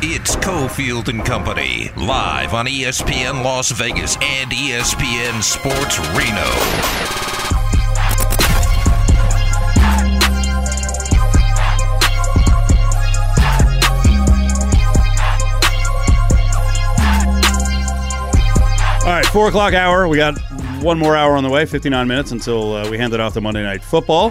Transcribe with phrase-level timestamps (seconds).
[0.00, 6.44] It's Cofield and Company, live on ESPN Las Vegas and ESPN Sports Reno.
[19.04, 20.06] All right, four o'clock hour.
[20.06, 20.38] We got
[20.80, 23.40] one more hour on the way, 59 minutes until uh, we hand it off to
[23.40, 24.30] Monday Night Football.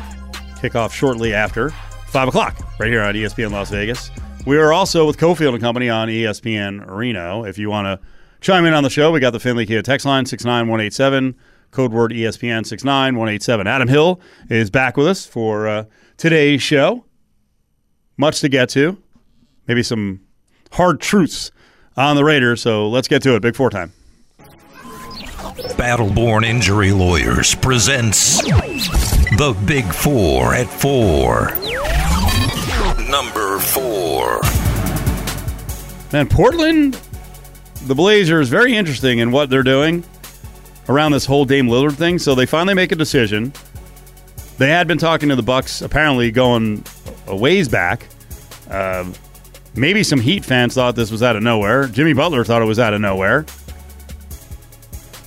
[0.62, 1.72] Kickoff shortly after
[2.08, 4.12] five o'clock, right here on ESPN Las Vegas.
[4.48, 7.44] We are also with Cofield and Company on ESPN Reno.
[7.44, 8.08] If you want to
[8.40, 11.36] chime in on the show, we got the Findlay Kia text line 69187,
[11.72, 13.68] code word ESPN 69187.
[13.68, 15.84] Adam Hill is back with us for uh,
[16.16, 17.04] today's show.
[18.16, 18.98] Much to get to,
[19.68, 20.22] maybe some
[20.72, 21.52] hard truths
[21.98, 22.62] on the Raiders.
[22.62, 23.42] So let's get to it.
[23.42, 23.92] Big four time.
[25.76, 31.52] Battleborn Injury Lawyers presents The Big Four at Four.
[33.68, 34.42] Four.
[36.14, 37.00] Man, Portland,
[37.84, 40.04] the Blazers, very interesting in what they're doing
[40.90, 42.18] around this whole Dame Lillard thing.
[42.18, 43.52] So they finally make a decision.
[44.58, 46.84] They had been talking to the Bucks, apparently going
[47.28, 48.08] a ways back.
[48.70, 49.14] Um,
[49.76, 51.88] maybe some Heat fans thought this was out of nowhere.
[51.88, 53.46] Jimmy Butler thought it was out of nowhere.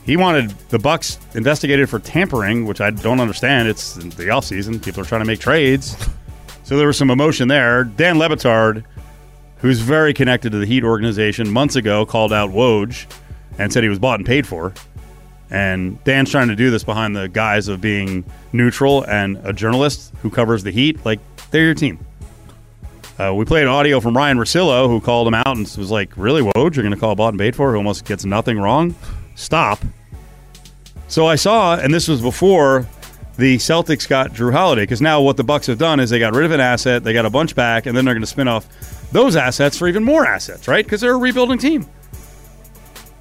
[0.05, 3.69] He wanted the Bucks investigated for tampering, which I don't understand.
[3.69, 4.83] It's the offseason.
[4.83, 5.97] People are trying to make trades.
[6.71, 7.83] So there was some emotion there.
[7.83, 8.85] Dan Le Batard,
[9.57, 13.13] who's very connected to the Heat organization, months ago called out Woj
[13.59, 14.73] and said he was bought and paid for.
[15.51, 20.13] And Dan's trying to do this behind the guise of being neutral and a journalist
[20.23, 21.05] who covers the Heat.
[21.05, 21.19] Like,
[21.51, 21.99] they're your team.
[23.19, 26.41] Uh, we played audio from Ryen Russillo, who called him out and was like, Really,
[26.41, 26.77] Woj?
[26.77, 28.95] You're going to call bought and paid for, who almost gets nothing wrong?
[29.35, 29.81] Stop.
[31.09, 32.87] So I saw, and this was before
[33.41, 36.35] the Celtics got Jrue Holiday, because now what the Bucks have done is they got
[36.35, 38.47] rid of an asset, they got a bunch back, and then they're going to spin
[38.47, 38.69] off
[39.11, 40.85] those assets for even more assets, right?
[40.85, 41.87] Because they're a rebuilding team.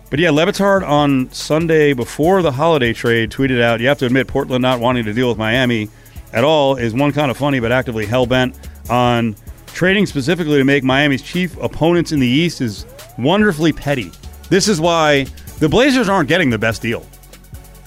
[0.09, 4.05] But yeah, Le Batard on Sunday before the holiday trade tweeted out, you have to
[4.05, 5.89] admit Portland not wanting to deal with Miami
[6.33, 9.35] at all is one kind of funny, but actively hell bent on
[9.67, 12.85] trading specifically to make Miami's chief opponents in the East is
[13.17, 14.11] wonderfully petty.
[14.49, 15.25] This is why
[15.59, 17.05] the Blazers aren't getting the best deal.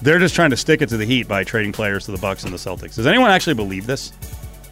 [0.03, 2.43] They're just trying to stick it to the Heat by trading players to the Bucks
[2.43, 2.97] and the Celtics.
[2.97, 4.13] Does anyone actually believe this?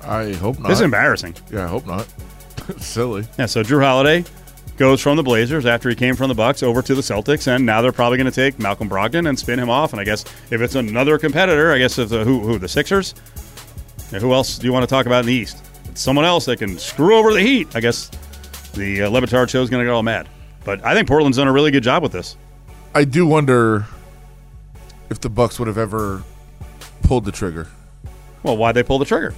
[0.02, 0.68] I hope not.
[0.68, 1.36] This is embarrassing.
[1.52, 2.08] yeah, I hope not.
[2.78, 3.26] Silly.
[3.38, 4.24] Yeah, so Jrue Holiday
[4.76, 7.64] goes from the Blazers after he came from the Bucks over to the Celtics, and
[7.64, 9.92] now they're probably going to take Malcolm Brogdon and spin him off.
[9.92, 13.14] And I guess if it's another competitor, I guess if the, who who the Sixers,
[14.10, 15.62] who else do you want to talk about in the East?
[15.88, 17.68] It's someone else that can screw over the Heat.
[17.76, 18.10] I guess
[18.74, 20.28] the uh, Le Batard show is going to get all mad,
[20.64, 22.36] but I think Portland's done a really good job with this.
[22.94, 23.86] I do wonder
[25.10, 26.22] if the Bucks would have ever
[27.02, 27.68] pulled the trigger.
[28.42, 29.34] Well, why'd they pull the trigger?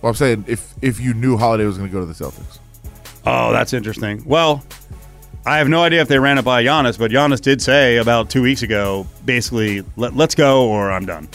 [0.00, 2.58] Well, I'm saying if if you knew Holiday was going to go to the Celtics.
[3.24, 4.24] Oh, that's interesting.
[4.26, 4.64] Well,
[5.46, 8.30] I have no idea if they ran it by Giannis, but Giannis did say about
[8.30, 11.28] two weeks ago, basically, Let, let's go or I'm done.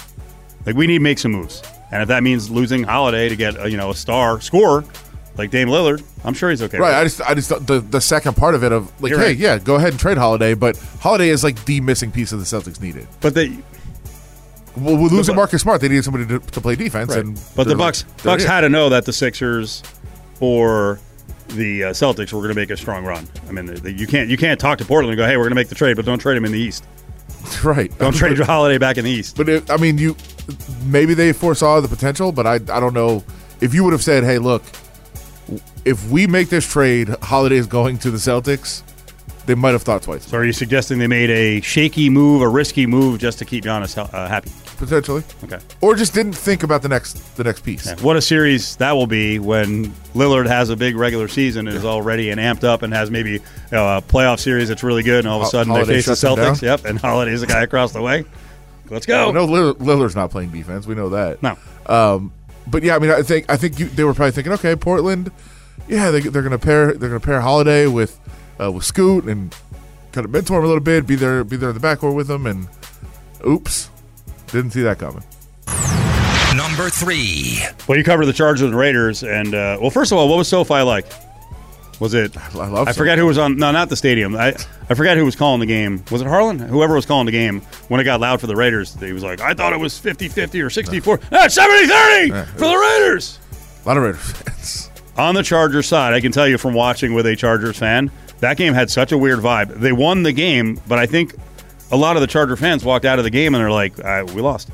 [0.65, 3.57] Like we need to make some moves, and if that means losing Holiday to get
[3.57, 4.83] a, you know a star scorer
[5.37, 6.77] like Dame Lillard, I'm sure he's okay.
[6.77, 6.93] Right.
[6.93, 9.37] I just I just the the second part of it of like, You're hey, right.
[9.37, 12.45] yeah, go ahead and trade Holiday, but Holiday is like the missing piece of the
[12.45, 13.07] Celtics needed.
[13.21, 13.57] but they.
[14.75, 17.25] Well, with losing Bu- Marcus Smart, they needed somebody to, to play defense, right.
[17.25, 19.81] and but the Bucks they're Bucks had to know that the Sixers
[20.39, 20.99] or
[21.49, 23.27] the uh, Celtics were going to make a strong run.
[23.47, 25.43] I mean, the, the, you can't you can't talk to Portland and go, hey, we're
[25.43, 26.85] going to make the trade, but don't trade him in the East.
[27.63, 27.95] right.
[27.97, 29.37] Don't trade Holiday back in the East.
[29.37, 30.15] But it, I mean, you
[30.85, 33.23] maybe they foresaw the potential, but I I don't know
[33.61, 34.63] if you would have said, "Hey, look,
[35.85, 38.83] if we make this trade, Holiday is going to the Celtics."
[39.45, 42.49] They might have thought twice, So are you suggesting they made a shaky move, a
[42.49, 44.51] risky move, just to keep Giannis uh, happy?
[44.77, 45.57] potentially, Okay.
[45.79, 47.87] or just didn't think about the next the next piece.
[47.87, 51.77] Yeah, What a series that will be when Lillard has a big regular season and
[51.77, 53.41] is all ready and amped up and has maybe you
[53.71, 56.19] know, a playoff series that's really good, and all of a sudden Holiday they face
[56.21, 56.61] the Celtics.
[56.61, 58.25] Yep, and Holiday's the guy across the way.
[58.89, 59.31] Let's go.
[59.31, 60.85] No, Lillard's not playing defense.
[60.85, 61.41] We know that.
[61.41, 61.57] No.
[61.85, 62.33] Um,
[62.69, 65.31] but yeah, I mean, I think I think you, they were probably thinking, okay, Portland,
[65.87, 68.19] yeah, they, they're gonna pair they're gonna pair Holiday with
[68.59, 69.55] uh, with Scoot and
[70.11, 72.29] kind of mentor him a little bit, be there be there in the backcourt with
[72.29, 72.67] him, and
[73.45, 73.89] oops,
[74.47, 75.23] didn't see that coming.
[76.55, 77.59] Number three.
[77.87, 80.47] Well, you covered the Chargers and Raiders, and uh, well, first of all, what was
[80.47, 81.05] SoFi like?
[81.99, 82.37] Was it?
[82.37, 83.19] I love I forget SoFi.
[83.21, 83.57] who was on.
[83.57, 84.35] No, not the stadium.
[84.35, 84.55] I
[84.89, 86.03] I forget who was calling the game.
[86.11, 86.59] Was it Harlan?
[86.59, 89.41] Whoever was calling the game when it got loud for the Raiders, he was like,
[89.41, 91.19] "I thought it was 50-50 or 64.
[91.31, 93.39] Ah, 70-30 for the Raiders."
[93.83, 94.91] A lot of Raiders fans.
[95.17, 98.11] On the Chargers side, I can tell you from watching with a Chargers fan,
[98.41, 99.79] that game had such a weird vibe.
[99.79, 101.33] They won the game, but I think
[101.91, 104.23] a lot of the Charger fans walked out of the game and they're like, uh,
[104.35, 104.69] "We lost."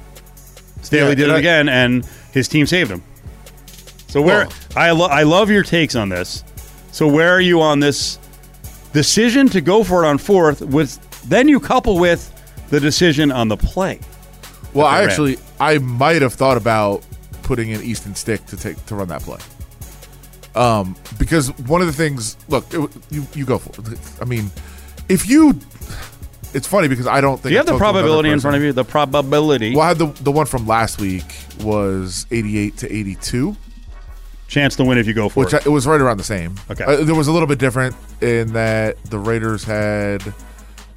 [0.81, 3.01] Staley Yeah, did it I- again, and his team saved him.
[4.09, 6.43] So where Well- I lo- I love your takes on this.
[6.93, 8.19] So where are you on this
[8.93, 10.61] decision to go for it on fourth?
[10.61, 12.29] With then you couple with
[12.69, 13.99] the decision on the play.
[14.75, 17.03] Well, I actually I might have thought about
[17.41, 19.39] putting in Easton Stick to take to run that play.
[20.53, 23.99] Um, because one of the things, look, it, you you go for it.
[24.21, 24.51] I mean,
[25.09, 25.59] if you,
[26.53, 28.71] it's funny because I don't think Do you have the probability in front of you?
[28.71, 31.25] The probability Well, I had the the one from last week
[31.63, 33.57] was eighty eight to eighty two,
[34.53, 35.65] chance to win if you go for which it.
[35.65, 36.55] I, it was right around the same.
[36.69, 36.83] Okay.
[36.83, 40.21] Uh, there was a little bit different in that the Raiders had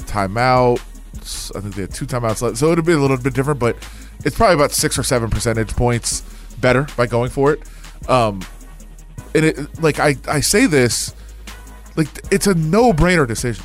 [0.01, 0.81] timeout.
[1.57, 3.77] I think they had two timeouts left, so it'd be a little bit different, but
[4.25, 6.23] it's probably about six or seven percentage points
[6.61, 7.61] better by going for it.
[8.09, 8.43] Um,
[9.35, 11.15] and it like I I say this,
[11.97, 13.65] like it's a no brainer decision.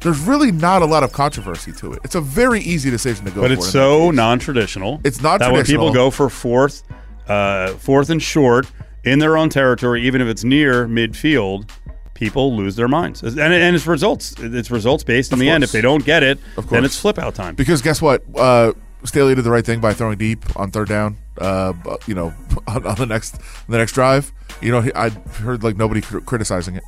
[0.00, 2.00] There's really not a lot of controversy to it.
[2.04, 3.48] It's a very easy decision to go for.
[3.48, 5.00] but it's so non-traditional.
[5.02, 6.82] It's not That when people go for fourth,
[7.26, 8.66] uh, fourth and short
[9.04, 11.70] in their own territory, even if it's near midfield,
[12.14, 13.22] people lose their minds.
[13.22, 14.34] And, and it's results.
[14.38, 15.64] It's results based in Of the end.
[15.64, 16.38] If they don't get it,
[16.70, 17.54] then it's flip out time.
[17.54, 18.22] Because guess what?
[18.36, 18.72] Uh,
[19.04, 21.18] Staley did the right thing by throwing deep on third down.
[21.38, 21.72] Uh,
[22.06, 22.32] you know,
[22.66, 24.32] on, on the next the next drive.
[24.60, 26.84] You know, I heard like nobody criticizing it.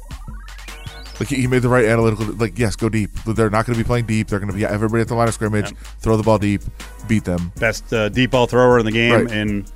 [1.18, 2.26] Like he, made the right analytical.
[2.34, 3.10] Like yes, go deep.
[3.24, 4.28] They're not going to be playing deep.
[4.28, 5.74] They're going to be everybody at the line of scrimmage.
[5.98, 6.60] Throw the ball deep,
[7.08, 9.30] beat them Best uh, deep ball thrower in the game, Right.
[9.30, 9.70] and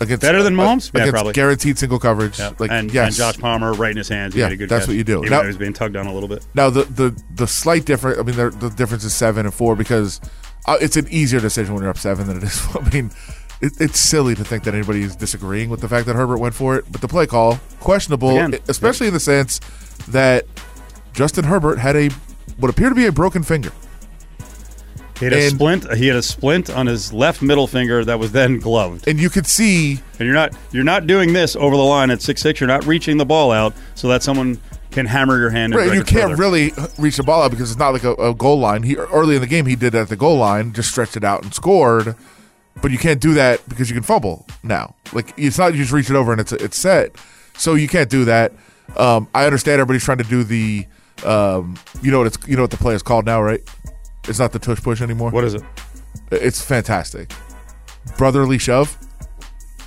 [0.00, 0.92] against Better than Mahomes?
[0.92, 1.32] Yeah, against probably.
[1.32, 2.38] guaranteed single coverage.
[2.38, 4.34] yeah, Like and, yes, and Josh Palmer right in his hands.
[4.34, 5.18] He Yeah, a good that's catch, what you do.
[5.20, 6.46] Even Now- though he was being tugged on a little bit.
[6.54, 8.18] Now the the the slight difference.
[8.18, 10.20] I mean, the, the difference is seven and four because
[10.66, 12.66] uh, it's an easier decision when you're up seven than it is.
[12.74, 13.10] I mean,
[13.60, 16.54] it, it's silly to think that anybody is disagreeing with the fact that Herbert went
[16.54, 19.60] for it, but the play call questionable, Again, especially in the sense
[20.08, 20.44] that
[21.12, 22.08] Justin Herbert had a
[22.58, 23.72] what appeared to be a broken finger.
[25.18, 25.94] He had a And- splint.
[25.96, 29.06] He had a splint on his left middle finger that was then gloved.
[29.06, 32.20] And you could see And you're not you're not doing this over the line at
[32.22, 32.60] six six.
[32.60, 34.58] You're not reaching the ball out so that someone
[34.90, 35.72] can hammer your hand.
[35.74, 36.36] And Right, you can't further.
[36.36, 38.82] really reach the ball out because it's not like a, a goal line.
[38.82, 41.24] He early in the game he did it at the goal line, just stretched it
[41.24, 42.16] out and scored.
[42.82, 44.94] But you can't do that because you can fumble now.
[45.12, 47.14] Like it's not you just reach it over and it's it's set.
[47.56, 48.52] So you can't do that.
[48.96, 50.86] Um, I understand everybody's trying to do the,
[51.24, 53.62] um, you know what it's you know what the play is called now, right?
[54.28, 55.30] It's not the tush push anymore.
[55.30, 55.62] What is it?
[56.30, 57.32] It's fantastic.
[58.16, 58.96] Brotherly shove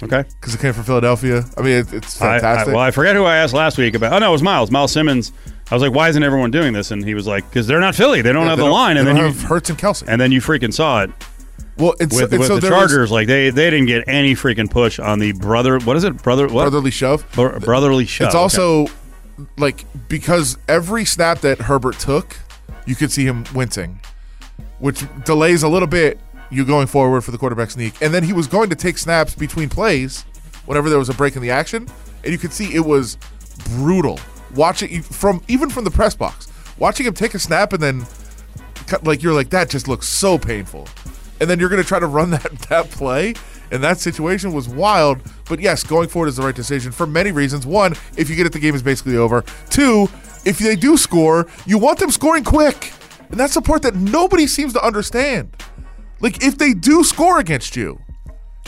[0.03, 0.23] Okay.
[0.39, 1.43] because it came from Philadelphia.
[1.57, 2.73] I mean, it, it's I, I, fantastic.
[2.75, 4.13] well, I forget who I asked last week about.
[4.13, 4.69] Oh no, it was Miles.
[4.71, 5.31] Miles Simmons.
[5.69, 6.91] I was like, why isn't everyone doing this?
[6.91, 8.21] And he was like, because they're not Philly.
[8.21, 8.95] They don't Yeah, have they the line.
[8.95, 10.03] they And then don't you have Hurts and Kelce.
[10.07, 11.11] and then you freaking saw it
[11.77, 13.11] well, it's, with, with so the there was Chargers.
[13.11, 15.77] like they they didn't get any freaking push on the brother.
[15.79, 16.21] What is it?
[16.23, 16.43] Brother.
[16.47, 16.63] What?
[16.63, 17.25] brotherly shove.
[17.33, 18.27] Bro- brotherly shove.
[18.27, 18.41] It's Okay.
[18.41, 18.87] also
[19.57, 22.37] like because every snap that Herbert took,
[22.87, 23.99] you could see him wincing,
[24.79, 26.19] which delays a little bit
[26.49, 28.01] you going forward for the quarterback sneak.
[28.01, 30.23] And then he was going to take snaps between plays
[30.65, 31.87] whenever there was a break in the action,
[32.23, 33.17] and you could see it was
[33.75, 34.19] brutal.
[34.55, 36.47] Watching from even from the press box,
[36.77, 38.05] watching him take a snap and then
[39.03, 40.87] like you're like that just looks so painful.
[41.39, 43.33] And then you're going to try to run that that play,
[43.71, 45.21] and that situation was wild.
[45.49, 47.65] But yes, going forward is the right decision for many reasons.
[47.65, 49.43] One, if you get it, the game is basically over.
[49.69, 50.09] Two,
[50.45, 52.93] if they do score, you want them scoring quick,
[53.29, 55.55] and that's the part that nobody seems to understand.
[56.19, 57.99] Like if they do score against you,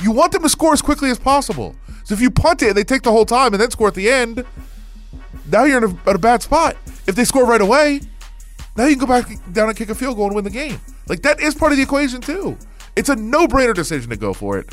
[0.02, 1.76] you want them to score as quickly as possible.
[2.04, 3.96] So if you punt it and they take the whole time and then score at
[3.96, 4.46] the end,
[5.52, 6.78] now you're in a, a bad spot.
[7.08, 8.02] If they score right away,
[8.78, 10.80] now you can go back down and kick a field goal and win the game.
[11.08, 12.58] Like that is part of the equation too.
[12.96, 14.70] It's a no-brainer decision to go for it.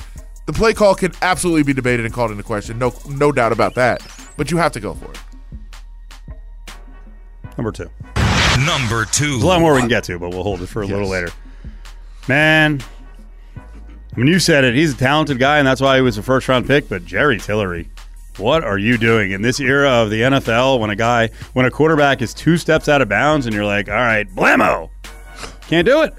[0.47, 2.79] The play call can absolutely be debated and called into question.
[2.79, 4.01] No, no doubt about that.
[4.37, 5.19] But you have to go for it.
[7.57, 7.91] number two.
[8.65, 9.31] Number two.
[9.33, 11.09] There's a lot more we can get to, but we'll hold it for a little
[11.09, 11.31] later.
[12.29, 12.81] Man,
[13.57, 14.75] I mean, you said it.
[14.75, 16.89] He's a talented guy, and that's why he was a first round pick.
[16.89, 17.89] But Jerry Tillery,
[18.39, 21.71] what are you doing in this era of the NFL when a guy, when a
[21.71, 24.91] quarterback is two steps out of bounds, and you're like, all right, blammo,
[25.69, 26.15] can't do it.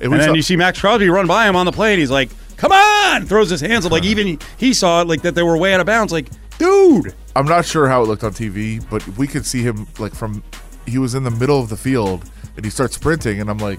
[0.00, 1.98] And, we And then saw- you see Maxx Crosby run by him on the plane.
[1.98, 3.92] he's like, come on, throws his hands up.
[3.92, 6.12] Like, even he saw it, like that they were way out of bounds.
[6.12, 7.14] Like, dude.
[7.36, 10.42] I'm not sure how it looked on TV, but we could see him like from
[10.90, 13.78] he was in the middle of the field and he starts sprinting, and I'm like,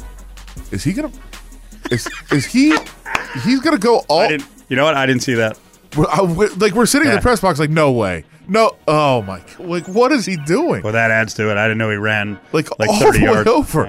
[0.72, 1.12] is he gonna?
[1.91, 2.75] Is is he?
[3.44, 4.96] He's gonna go all I didn't, you know what?
[4.96, 5.58] I didn't see that.
[5.96, 6.22] We're- I-
[6.58, 8.77] like we're sitting in the press box, like no way, no.
[8.88, 9.41] Oh my!
[9.60, 10.84] Like what is he doing?
[10.84, 11.58] Well, that adds to it.
[11.58, 13.50] I didn't know he ran like, like all 30 the way yards.
[13.50, 13.84] over.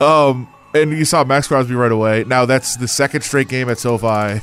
[0.00, 0.06] Yeah.
[0.26, 2.24] Um, and you saw Maxx Crosby right away.
[2.24, 4.42] Now that's the second straight game at SoFi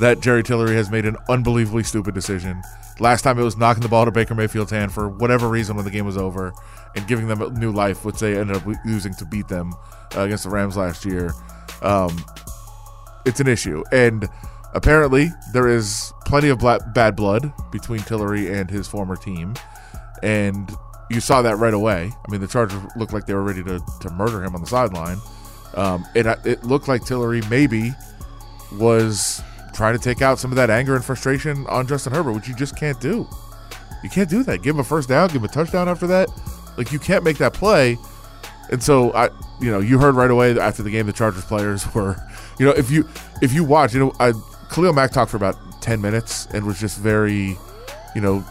[0.00, 2.62] that Jerry Tillery has made an unbelievably stupid decision.
[2.98, 5.84] Last time it was knocking the ball to Baker Mayfield's hand for whatever reason when
[5.84, 6.52] the game was over
[6.96, 9.74] and giving them a new life, which they ended up using to beat them
[10.16, 11.32] uh, against the Rams last year.
[11.82, 12.16] Um,
[13.24, 14.28] it's an issue, and
[14.74, 19.54] apparently there is plenty of bla- bad blood between Tillery and his former team.
[20.22, 20.70] and
[21.10, 22.12] you saw that right away.
[22.26, 24.66] I mean, the Chargers looked like they were ready to, to murder him on the
[24.66, 25.16] sideline.
[25.74, 27.92] Um, it it looked like Tillery maybe
[28.74, 29.42] was
[29.72, 32.54] trying to take out some of that anger and frustration on Justin Herbert, which you
[32.54, 33.26] just can't do.
[34.02, 34.62] You can't do that.
[34.62, 36.28] Give him a first down, give him a touchdown after that.
[36.78, 37.98] Like you can't make that play.
[38.70, 39.30] And so I,
[39.60, 42.16] you know, you heard right away after the game the Chargers players were,
[42.58, 43.06] you know, if you
[43.42, 44.32] if you watch, you know, I,
[44.70, 47.58] Khalil Mack talked for about ten minutes and was just very,
[48.14, 48.44] you know,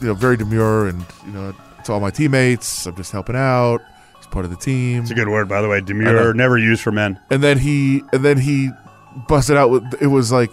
[0.00, 3.80] you know, very demure and you know, to all my teammates, I'm just helping out.
[4.16, 5.02] He's part of the team.
[5.02, 5.80] It's a good word, by the way.
[5.80, 7.20] Demure, never used for men.
[7.30, 8.70] And then he and then he
[9.28, 10.50] busted out with it was like,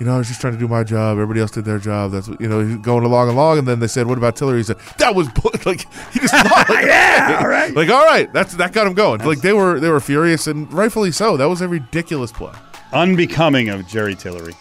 [0.00, 1.12] you know, I was just trying to do my job.
[1.14, 2.12] Everybody else did their job.
[2.12, 3.58] That's what, you know, he's going along along.
[3.58, 6.32] And then they said, "What about Tillery?" He said, "That was bull-" like he just
[6.68, 7.74] like, Yeah, all right.
[7.74, 9.20] like all right, that's that got him going.
[9.22, 11.36] Like they were they were furious and rightfully so.
[11.36, 12.52] That was a ridiculous play.
[12.92, 14.54] Unbecoming of Jerry Tillery.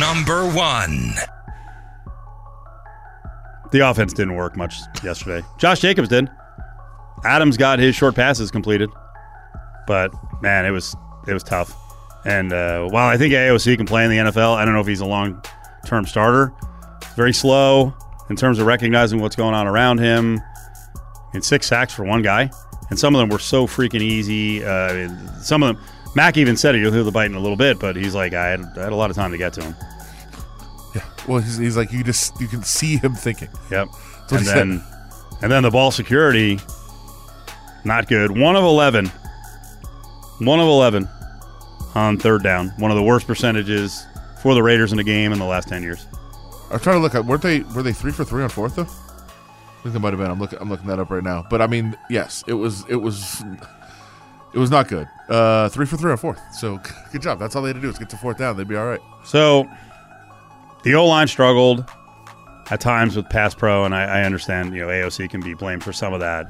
[0.00, 1.14] Number one.
[3.70, 5.46] The offense didn't work much yesterday.
[5.58, 6.28] Josh Jacobs did.
[7.24, 8.90] Adams got his short passes completed,
[9.86, 10.94] but man, it was
[11.26, 11.74] it was tough.
[12.24, 14.86] And uh, while I think AOC can play in the NFL, I don't know if
[14.86, 15.42] he's a long
[15.86, 16.52] term starter.
[17.16, 17.94] Very slow
[18.30, 20.40] in terms of recognizing what's going on around him.
[21.34, 22.50] And six sacks for one guy,
[22.88, 24.64] and some of them were so freaking easy.
[24.64, 25.10] Uh,
[25.40, 25.84] some of them,
[26.14, 26.78] Mack even said it.
[26.78, 28.92] You'll hear the bite in a little bit, but he's like, I had, I had
[28.92, 29.74] a lot of time to get to him.
[30.94, 31.04] Yeah.
[31.28, 33.48] Well, he's, he's like you just you can see him thinking.
[33.70, 33.88] Yep.
[34.30, 34.56] And he said.
[34.56, 34.84] then,
[35.42, 36.58] and then the ball security,
[37.84, 38.30] not good.
[38.30, 39.08] One of eleven.
[40.38, 41.08] One of eleven
[41.98, 42.68] on third down.
[42.78, 44.06] One of the worst percentages
[44.42, 46.06] for the Raiders in a game in the last ten years.
[46.70, 48.82] I'm trying to look at weren't they were they three for three on fourth though?
[48.82, 50.30] I think they might have been.
[50.30, 51.46] I'm looking I'm looking that up right now.
[51.48, 53.42] But I mean, yes, it was it was
[54.52, 55.08] it was not good.
[55.28, 56.40] Uh, three for three on fourth.
[56.54, 56.80] So
[57.12, 57.38] good job.
[57.38, 58.56] That's all they had to do is get to fourth down.
[58.56, 59.00] They'd be all right.
[59.24, 59.68] So
[60.82, 61.84] the O line struggled
[62.70, 65.84] at times with pass pro, and I, I understand you know AOC can be blamed
[65.84, 66.46] for some of that.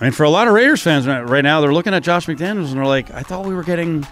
[0.00, 2.68] I mean, for a lot of Raiders fans right now, they're looking at Josh McDaniels
[2.68, 4.06] and they're like, I thought we were getting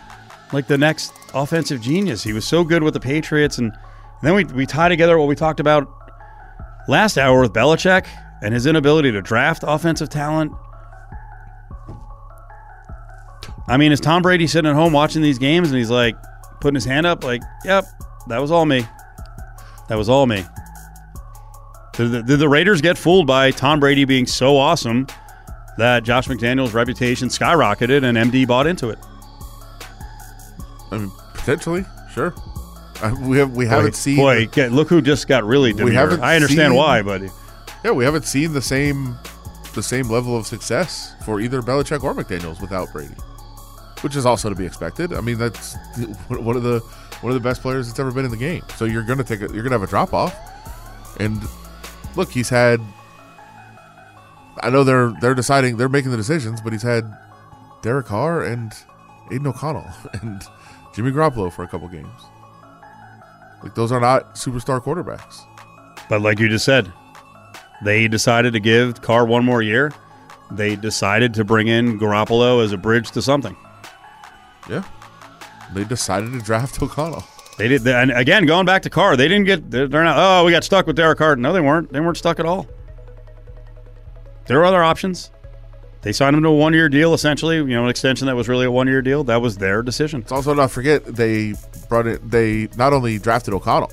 [0.52, 2.22] like the next offensive genius.
[2.22, 5.28] He was so good with the Patriots, and, and then we we tie together what
[5.28, 5.90] we talked about
[6.88, 8.06] last hour with Belichick
[8.42, 10.52] and his inability to draft offensive talent.
[13.66, 16.16] I mean, is Tom Brady sitting at home watching these games and he's like
[16.60, 17.86] putting his hand up, like, "Yep,
[18.28, 18.86] that was all me.
[19.88, 20.44] That was all me."
[21.94, 25.06] Did the, did the Raiders get fooled by Tom Brady being so awesome
[25.78, 28.98] that Josh McDaniels' reputation skyrocketed and MD bought into it?
[30.90, 32.34] I mean, potentially, sure.
[33.02, 35.92] Uh, we have we haven't seen Boy, get- look who just got really demure.
[35.92, 37.22] haven't I understand seen- why, but
[37.84, 39.16] yeah we haven't seen the same
[39.74, 43.14] the same level of success for either Belichick or McDaniel's without Brady,
[44.00, 45.12] which is also to be expected.
[45.12, 45.76] I mean, that's
[46.28, 46.80] one of the
[47.20, 48.64] one of the best players that's ever been in the game.
[48.76, 50.34] So you're gonna take a, you're gonna have a drop off,
[51.20, 51.40] and
[52.16, 52.80] look, he's had.
[54.62, 57.04] I know they're they're deciding they're making the decisions, but he's had
[57.82, 58.72] Derek Carr and
[59.30, 59.86] Aidan O'Connell
[60.22, 60.42] and
[60.94, 62.08] Jimmy Garoppolo for a couple games.
[63.62, 65.40] Like those are not superstar quarterbacks.
[66.08, 66.92] but like you just said,
[67.84, 69.92] they decided to give Carr one more year.
[70.50, 73.56] They decided to bring in Garoppolo as a bridge to something.
[74.70, 74.84] Yeah,
[75.74, 77.24] they decided to draft O'Connell.
[77.58, 79.70] They did, and again, going back to Carr, they didn't get.
[79.70, 80.16] They're they're not.
[80.16, 81.36] Oh, we got stuck with Derek Carr.
[81.36, 81.92] No, they weren't.
[81.92, 82.66] They weren't stuck at all.
[84.48, 85.30] There were other options.
[86.02, 87.56] They signed him to a one-year deal, essentially.
[87.56, 89.24] You know, an extension that was really a one-year deal.
[89.24, 90.20] That was their decision.
[90.20, 91.54] Let's also not forget they
[91.88, 92.18] brought in.
[92.28, 93.92] They not only drafted O'Connell,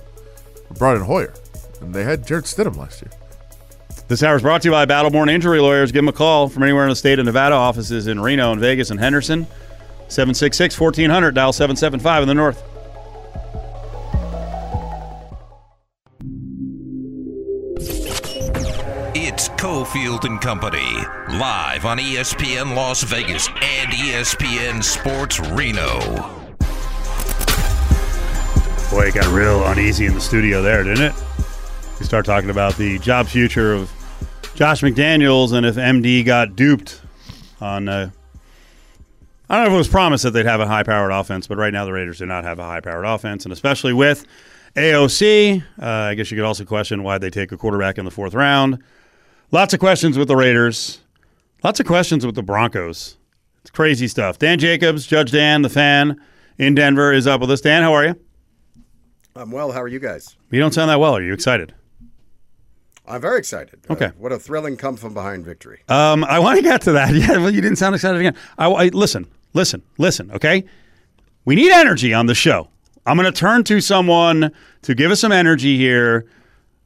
[0.70, 1.34] but brought in Hoyer,
[1.82, 3.12] and they had Jarrett Stidham last year.
[4.08, 5.92] This hour is brought to you by Battleborn Injury Lawyers.
[5.92, 7.56] Give them a call from anywhere in the state of Nevada.
[7.56, 9.48] Offices in Reno and Vegas and Henderson.
[10.08, 12.64] 766 1400, dial 775 in the north.
[19.66, 20.94] Cofield and Company,
[21.40, 26.02] live on ESPN Las Vegas and ESPN Sports Reno.
[28.92, 31.14] Boy, it got real uneasy in the studio there, didn't it?
[32.00, 33.92] We start talking about the job future of
[34.54, 37.02] Josh McDaniels and if MD got duped
[37.60, 37.90] on.
[37.90, 38.12] Uh,
[39.50, 41.58] I don't know if it was promised that they'd have a high powered offense, but
[41.58, 44.28] right now the Raiders do not have a high powered offense, and especially with
[44.76, 48.12] AOC, uh, I guess you could also question why they take a quarterback in the
[48.12, 48.84] fourth round.
[49.56, 51.00] Lots of questions with the Raiders.
[51.64, 53.16] Lots of questions with the Broncos.
[53.62, 54.38] It's crazy stuff.
[54.38, 56.20] Dan Jacobs, Judge Dan, the fan
[56.58, 57.62] in Denver, is up with us.
[57.62, 58.20] Dan, how are you?
[59.34, 59.72] I'm well.
[59.72, 60.36] How are you guys?
[60.52, 61.16] You don't sound that well.
[61.16, 61.74] Are you excited?
[63.08, 63.80] I'm very excited.
[63.90, 64.12] Uh, Okay.
[64.18, 65.84] what a thrilling come from behind victory.
[65.88, 67.14] Um, I want to get to that.
[67.16, 68.36] Yeah, well, you didn't sound excited again.
[68.58, 70.32] I, I- listen, listen, listen.
[70.32, 70.66] Okay,
[71.46, 72.68] we need energy on the show.
[73.06, 76.26] I'm going to turn to someone to give us some energy here.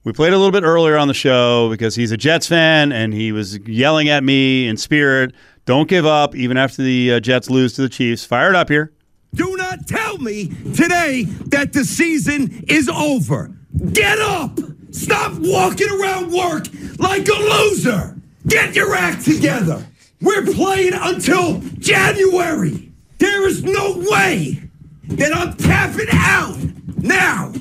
[0.09, 3.13] We played a little bit earlier on the show because he's a Jets fan and
[3.13, 5.35] he was yelling at me in spirit.
[5.65, 8.25] Don't give up, even after the uh, Jets lose to the Chiefs.
[8.25, 8.91] Fired up here.
[9.35, 13.55] Do not tell me today that the season is over.
[13.93, 14.57] Get up!
[14.89, 16.65] Stop walking around work
[16.97, 18.19] like a loser!
[18.47, 19.85] Get your act together!
[20.21, 22.91] We're playing until January!
[23.19, 24.71] There is no way
[25.03, 26.57] that I'm tapping out
[26.97, 27.53] now!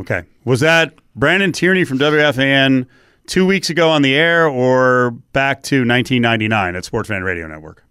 [0.00, 0.24] Okay.
[0.44, 2.86] Was that Brandon Tierney from WFAN
[3.26, 7.84] two weeks ago on the air or back to 1999 at Sports Fan Radio Network?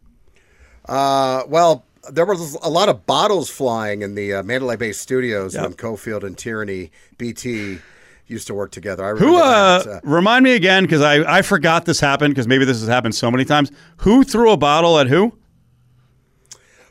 [0.87, 5.53] Uh, well, there was a lot of bottles flying in the uh, Mandalay Bay studios
[5.53, 5.63] Yep.
[5.63, 7.77] when Cofield and Tierney, BT,
[8.25, 9.03] used to work together.
[9.05, 10.01] I Who, uh, that.
[10.03, 13.29] remind me again, because I, I forgot this happened, because maybe this has happened so
[13.29, 13.71] many times.
[13.97, 15.33] Who threw a bottle at who?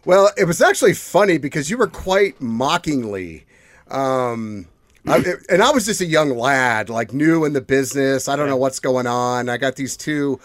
[0.04, 3.46] Well, it was actually funny because you were quite mockingly.
[3.90, 4.66] Um,
[5.10, 8.28] I, and I was just a young lad, like new in the business.
[8.28, 9.48] I don't know what's going on.
[9.48, 10.40] I got these two,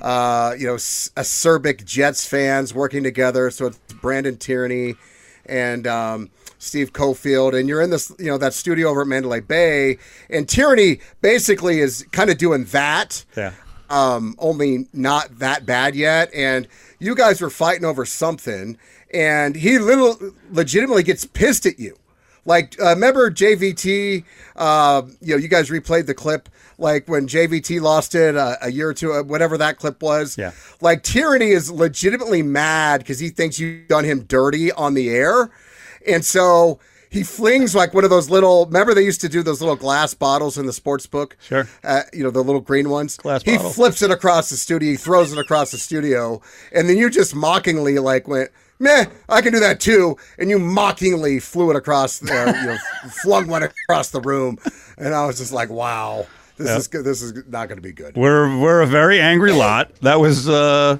[0.00, 3.50] uh, you know, acerbic Jets fans working together.
[3.50, 4.96] So it's Brandon Tierney
[5.46, 9.40] and um, Steve Cofield, and you're in this, you know, that studio over at Mandalay
[9.40, 9.98] Bay,
[10.30, 13.52] and Tierney basically is kind of doing that Yeah.
[13.90, 16.32] um, only not that bad yet.
[16.34, 16.66] And
[16.98, 18.78] you guys were fighting over something,
[19.12, 21.96] and he little legitimately gets pissed at you.
[22.46, 24.24] Like, uh, remember JVT?
[24.56, 26.48] Uh, you know, you guys replayed the clip,
[26.78, 30.36] like when JVT lost it uh, a year or two, uh, whatever that clip was.
[30.36, 30.52] Yeah.
[30.80, 35.50] Like Tierney is legitimately mad because he thinks you've done him dirty on the air,
[36.06, 36.78] and so
[37.10, 38.66] he flings like one of those little.
[38.66, 41.36] Remember they used to do those little glass bottles in the sports book.
[41.40, 41.68] Sure.
[41.82, 43.16] Uh, you know the little green ones.
[43.16, 43.70] Glass he bottle.
[43.70, 44.90] flips it across the studio.
[44.90, 48.50] He throws it across the studio, and then you just mockingly like went,
[48.84, 52.76] "Meh, I can do that too." And you mockingly flew it across, uh, you know,
[53.22, 54.58] flung one across the room,
[54.96, 56.26] and I was just like, "Wow,
[56.56, 56.88] this is.
[56.88, 59.92] This is not going to be good." We're, we're a very angry lot.
[60.02, 60.98] That was uh,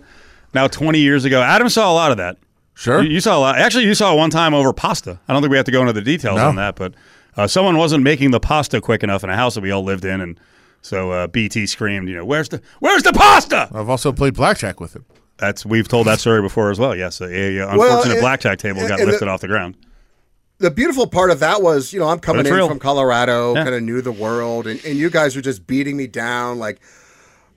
[0.52, 1.41] now 20 years ago.
[1.43, 2.39] Adam saw a lot of that.
[2.75, 3.02] Sure.
[3.02, 3.56] You, you saw a lot.
[3.58, 5.21] Actually, you saw it one time over pasta.
[5.28, 6.49] I don't think we have to go into the details No.
[6.49, 6.95] on that, but
[7.37, 10.04] uh, someone wasn't making the pasta quick enough in a house that we all lived
[10.04, 10.41] in, and
[10.82, 14.80] so uh, BT screamed, "You know, where's the where's the pasta?" I've also played blackjack
[14.80, 15.04] with him.
[15.38, 16.94] That's we've told that story before as well.
[16.97, 19.76] Yes, a, a unfortunate and- blackjack table got and the- lifted off the ground.
[20.58, 22.68] the beautiful part of that was, you know, I'm coming in real.
[22.68, 23.64] from Colorado, Yeah.
[23.64, 26.80] kind of knew the world, and, and you guys were just beating me down, like,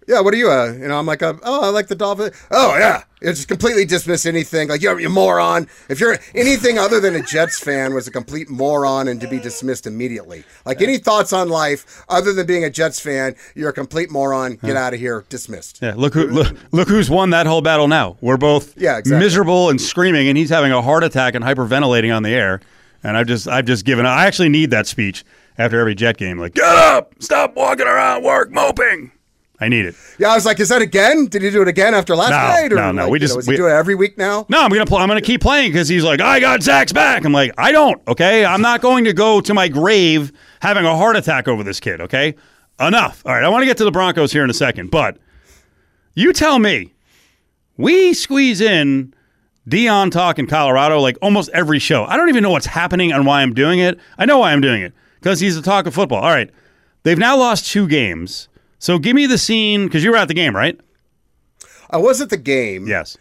[0.08, 0.50] yeah, what are you?
[0.50, 2.32] Uh, you know, I'm like, uh, oh, I like the Dolphin.
[2.50, 5.68] Oh, yeah, you just completely dismiss anything, like you're you moron.
[5.90, 9.40] If you're anything other than a Jets fan, was a complete moron and to be
[9.40, 10.44] dismissed immediately.
[10.66, 14.56] Like any thoughts on life other than being a Jets fan, you're a complete moron.
[14.64, 15.80] Get out of here, dismissed.
[15.82, 18.18] Yeah, look who look, look who's won that whole battle now.
[18.22, 19.24] We're both Yeah, exactly.
[19.26, 22.62] miserable and screaming, and he's having a heart attack and hyperventilating on the air.
[23.04, 24.06] And I've just I've just given.
[24.06, 25.24] I actually need that speech
[25.58, 26.38] after every Jet game.
[26.40, 29.12] Like, get up, stop walking around work moping.
[29.60, 29.96] I need it.
[30.20, 31.26] Yeah, I was like, is that again?
[31.26, 32.72] Did he do it again after last No, night?
[32.72, 34.18] Or no, no, like, we you know, just- is he we- doing it every week
[34.18, 34.46] now?
[34.50, 35.02] No, I'm gonna play.
[35.02, 37.26] I'm gonna keep playing because he's like, I got Zach's back.
[37.26, 38.02] I'm like, I don't.
[38.08, 41.80] Okay, I'm not going to go to my grave having a heart attack over this
[41.80, 42.02] kid.
[42.02, 42.36] Okay,
[42.80, 43.24] enough.
[43.26, 45.18] All right, I want to get to the Broncos here in a second, but
[46.14, 46.94] you tell me,
[47.78, 49.14] we squeeze in
[49.68, 52.06] Deion talk in Colorado like almost every show.
[52.06, 54.00] I don't even know what's happening and why I'm doing it.
[54.20, 56.20] I know why I'm doing it because he's the talk of football.
[56.24, 56.50] All right,
[57.04, 58.50] they've now lost two games.
[58.80, 60.80] So give me the scene because you were at the game, right?
[61.90, 62.88] I was at the game.
[62.88, 63.18] Yes.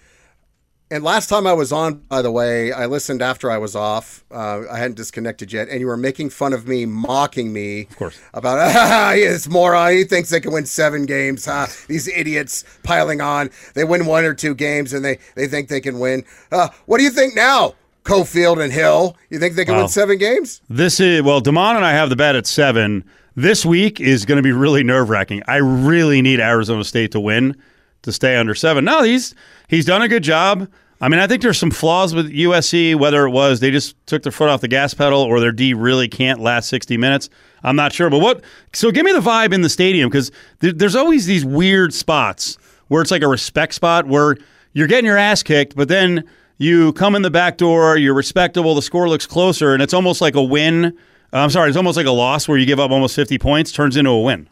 [0.88, 4.24] And last time I was on, by the way, I listened after I was off.
[4.30, 7.96] Uh, I hadn't disconnected yet, and you were making fun of me, mocking me, of
[7.96, 8.20] course.
[8.34, 9.92] about ah, this moron.
[9.92, 11.48] He thinks they can win seven games.
[11.88, 13.50] These idiots piling on.
[13.74, 16.24] They win one or two games, and they they think they can win.
[16.52, 19.16] Uh, what do you think now, Cofield and Hill?
[19.28, 19.80] You think they can Wow.
[19.80, 20.60] win seven games?
[20.70, 23.04] This is well, Damon and I have the bet at seven.
[23.38, 25.42] This week is going to be really nerve wracking.
[25.46, 27.54] I really need Arizona State to win
[28.00, 28.86] to stay under seven.
[28.86, 29.34] No, he's
[29.68, 30.66] he's done a good job.
[31.02, 32.94] I mean, I think there's some flaws with USC.
[32.94, 35.74] Whether it was they just took their foot off the gas pedal, or their D
[35.74, 37.28] really can't last 60 minutes.
[37.62, 38.08] I'm not sure.
[38.08, 38.42] But what?
[38.72, 42.56] So give me the vibe in the stadium because there, there's always these weird spots
[42.88, 44.38] where it's like a respect spot where
[44.72, 46.24] you're getting your ass kicked, but then
[46.56, 50.22] you come in the back door, you're respectable, the score looks closer, and it's almost
[50.22, 50.96] like a win.
[51.36, 53.72] Uh, I'm sorry, it's almost like a loss where you give up almost 50 points,
[53.72, 54.48] turns into a win.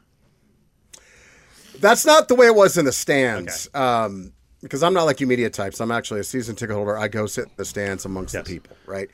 [1.80, 3.68] That's not the way it was in the stands.
[3.74, 5.80] Um, because I'm not like you media types.
[5.80, 6.96] I'm actually a season ticket holder.
[6.96, 8.44] I go sit in the stands amongst Yes.
[8.46, 9.10] the people, right?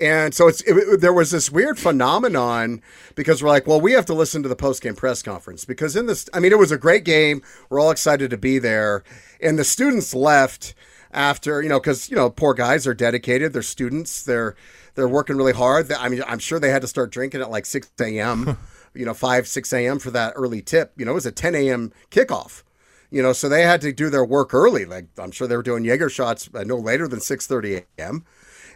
[0.00, 2.80] And so it's it, it- there was this weird phenomenon
[3.14, 5.94] because we're like, well, we have to listen to the post game press conference because
[5.94, 7.42] in this, I mean, it was a great game.
[7.68, 9.04] We're all excited to be there,
[9.40, 10.74] and the students left
[11.12, 13.52] after you know because you know poor guys are dedicated.
[13.52, 14.22] They're students.
[14.22, 14.56] They're
[14.94, 15.90] they're working really hard.
[15.92, 18.58] I mean, I'm sure they had to start drinking at like 6 a.m.
[18.94, 19.98] you know, 5, 6 a.m.
[19.98, 20.92] for that early tip.
[20.96, 21.92] You know, it was a 10 a.m.
[22.10, 22.62] kickoff.
[23.10, 24.84] You know, so they had to do their work early.
[24.84, 28.24] Like I'm sure they were doing Jaeger shots uh, no later than 6:30 a.m.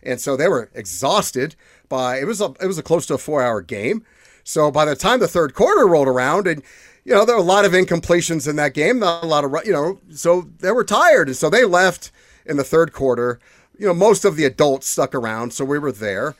[0.02, 1.56] And so they were exhausted
[1.88, 4.04] by it was a it was a close to a 4-hour game.
[4.44, 6.62] So by the time the third quarter rolled around and
[7.08, 9.54] you know, there were a lot of incompletions in that game, not a lot of,
[9.64, 11.28] you know, so they were tired.
[11.28, 12.12] And so they left
[12.44, 13.40] in the third quarter.
[13.78, 15.52] You know, most of the adults stuck around.
[15.52, 16.34] So we were there.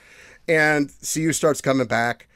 [0.49, 2.27] And CU starts coming back,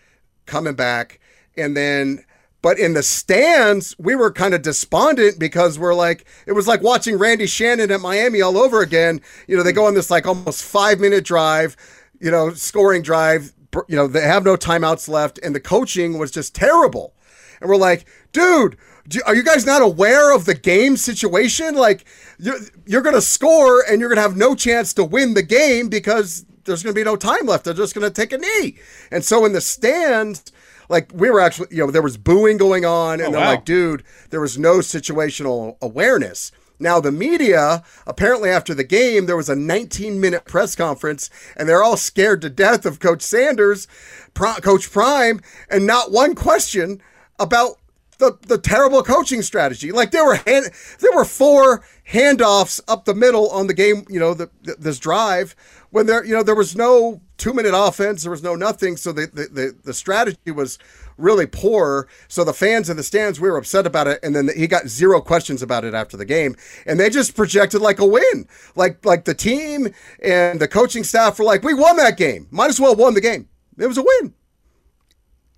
[0.46, 1.18] coming back.
[1.56, 2.24] And then,
[2.60, 6.82] but in the stands, we were kind of despondent because we're like, it was like
[6.82, 9.20] watching Randy Shannon at Miami all over again.
[9.48, 11.76] You know, they go on this like almost five minute drive,
[12.20, 13.52] you know, scoring drive.
[13.88, 15.40] You know, they have no timeouts left.
[15.42, 17.14] And the coaching was just terrible
[17.62, 18.76] and we're like, dude,
[19.08, 21.74] do, are you guys not aware of the game situation?
[21.74, 22.04] Like,
[22.38, 25.42] you're, you're going to score and you're going to have no chance to win the
[25.42, 27.64] game because there's going to be no time left.
[27.64, 28.78] They're just going to take a knee.
[29.10, 30.44] And so in the stands,
[30.88, 33.50] like we were actually, you know, there was booing going on, and Oh, they're wow.
[33.52, 36.52] like, dude, there was no situational awareness.
[36.78, 41.68] Now, the media, apparently after the game, there was a 19 minute press conference, and
[41.68, 43.86] they're all scared to death of Coach Sanders,
[44.34, 47.00] Pro- Coach Prime, and not one question
[47.38, 47.78] about
[48.22, 49.92] the, the terrible coaching strategy.
[49.92, 54.20] Like there were hand, there were four handoffs up the middle on the game, you
[54.20, 55.54] know, the, this drive
[55.92, 58.96] when there, you know, there was no two minute offense, there was no nothing.
[58.96, 60.78] So the, the, the, the strategy was
[61.18, 62.08] really poor.
[62.28, 64.18] So the fans in the stands, we were upset about it.
[64.22, 66.56] And then he got zero questions about it after the game.
[66.86, 68.48] And they just projected like a win.
[68.74, 69.88] Like, like the team
[70.22, 72.48] and the coaching staff were like, we won that game.
[72.50, 73.48] Might as well won the game.
[73.78, 74.34] It was a win.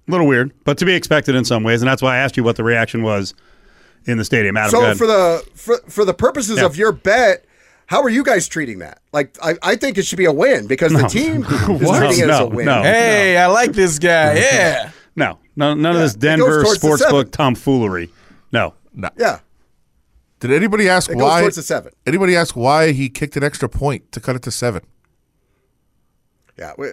[0.06, 2.36] A little weird, but to be expected in some ways, and that's why I asked
[2.36, 3.32] you what the reaction was
[4.04, 4.56] in the stadium.
[4.56, 6.66] Adam, go So for the for, for the purposes Yeah.
[6.66, 7.46] of your bet,
[7.86, 9.00] how are you guys treating that?
[9.12, 12.30] Like I, I think it should be a win because the team is treating it
[12.30, 12.66] as a win.
[12.66, 12.82] no.
[12.82, 14.34] Hey, I like this guy.
[14.38, 14.90] Yeah.
[15.16, 18.10] no, no, none of this Denver towards the sportsbook tomfoolery.
[18.52, 19.08] No, no.
[19.16, 19.40] Yeah,
[20.40, 21.40] Did anybody ask it why?
[21.40, 21.92] towards the seven.
[22.06, 24.82] Anybody ask why he kicked an extra point to cut it to seven?
[26.58, 26.92] Yeah, we, yeah.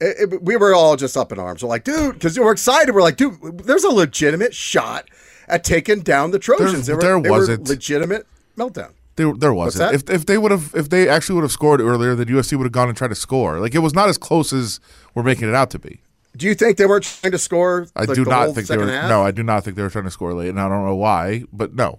[0.00, 1.62] It- it- we were all just up in arms.
[1.62, 2.94] We're like, dude, because we're excited.
[2.94, 5.08] We're like, dude, there's a legitimate shot
[5.48, 6.86] at taking down the Trojans.
[6.86, 7.68] There- They were- there wasn't.
[7.68, 8.90] legitimate meltdown.
[9.16, 9.92] There, there wasn't.
[9.94, 12.64] If if they would have, if they actually would have scored earlier, then USC would
[12.64, 13.60] have gone and tried to score.
[13.60, 14.80] Like it was not as close as
[15.14, 16.00] we're making it out to be.
[16.36, 17.86] Do you think they weren't trying to score?
[17.96, 18.86] I like, do the not whole think they were.
[18.86, 19.10] half?
[19.10, 20.94] No, I do not think they were trying to score late, and I don't know
[20.94, 21.42] why.
[21.52, 21.98] But no,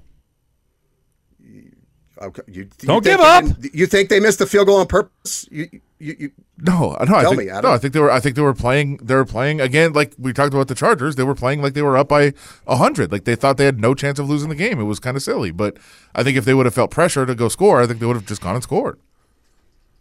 [2.21, 3.45] Okay, you, you Don't think give up.
[3.73, 5.47] You think they missed the field goal on purpose?
[5.51, 5.67] You,
[6.01, 6.95] you, you, no, no.
[6.99, 7.69] I Tell think me, Adam.
[7.69, 7.75] no.
[7.75, 8.11] I think they were.
[8.11, 8.97] I think they were playing.
[8.97, 9.93] They were playing again.
[9.93, 11.15] Like we talked about the Chargers.
[11.15, 12.33] They were playing like they were up by
[12.67, 13.11] hundred.
[13.11, 14.79] Like they thought they had no chance of losing the game.
[14.79, 15.51] It was kind of silly.
[15.51, 15.77] But
[16.15, 18.15] I think if they would have felt pressure to go score, I think they would
[18.15, 18.99] have just gone and scored.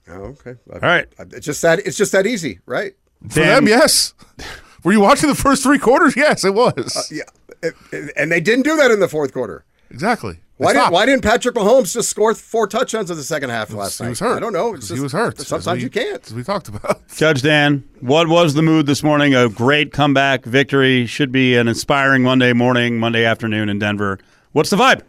[0.08, 0.54] oh, okay.
[0.72, 1.06] all right.
[1.18, 2.94] It's just that it's just that easy, right?
[3.28, 4.14] For them, yes.
[4.84, 6.16] Were you watching the first three quarters?
[6.16, 6.96] Yes, it was.
[6.96, 7.22] Uh, yeah,
[7.68, 9.64] It- it- and they didn't do that in the fourth quarter.
[9.90, 10.38] exactly.
[10.60, 10.92] They Why didn't.
[10.92, 14.10] Why didn't Patrick Mahomes just score four touchdowns in the second half last he night?
[14.10, 14.36] was hurt?
[14.36, 14.74] I don't know.
[14.74, 15.38] It's he was hurt.
[15.40, 16.22] Sometimes we- you can't.
[16.26, 17.00] As we talked about.
[17.16, 19.34] Judge Dan, what was the mood this morning?
[19.34, 21.06] A great comeback victory.
[21.06, 24.18] Should be an inspiring Monday morning, Monday afternoon in Denver.
[24.52, 25.00] What's the vibe?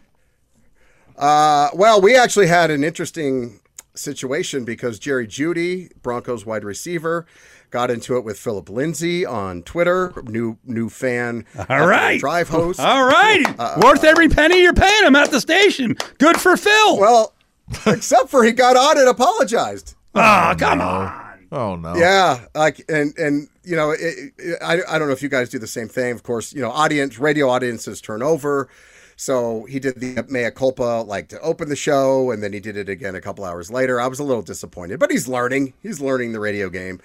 [1.18, 3.60] Uh, well, we actually had an interesting
[3.94, 7.26] situation because Jerry Jeudy, Broncos wide receiver,
[7.72, 12.20] got into it with Phillip Lindsay on Twitter, new new fan, All right.
[12.20, 12.78] drive host.
[12.78, 13.44] All right.
[13.58, 15.96] Uh, Worth every penny you're paying him at the station.
[16.18, 16.98] Good for Phil.
[16.98, 17.34] Well,
[17.86, 19.94] except for he got on and apologized.
[20.14, 21.46] oh, come on.
[21.50, 21.94] Oh no.
[21.96, 25.48] Yeah, like and and you know, it, it, I I don't know if you guys
[25.48, 26.12] do the same thing.
[26.12, 28.68] Of course, you know, audience radio audiences turn over.
[29.16, 32.76] So he did the mea culpa like to open the show, and then he did
[32.76, 34.00] it again a couple hours later.
[34.00, 35.74] I was a little disappointed, but he's learning.
[35.82, 37.00] He's learning the radio game.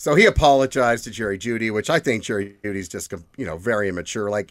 [0.00, 3.86] So he apologized to Jerry Jeudy, which I think Jerry Jeudy's just you know very
[3.86, 4.30] immature.
[4.30, 4.50] Like,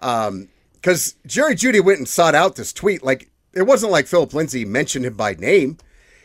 [0.00, 3.02] um, because Jerry Jeudy went and sought out this tweet.
[3.02, 5.76] Like, it wasn't like Phillip Lindsay mentioned him by name.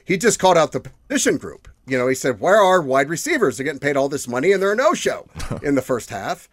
[0.06, 1.68] He just called out the position group.
[1.88, 3.58] You know, he said, "Where are wide receivers?
[3.58, 5.28] They're getting paid all this money, and they're a no-show
[5.62, 6.48] in the first half."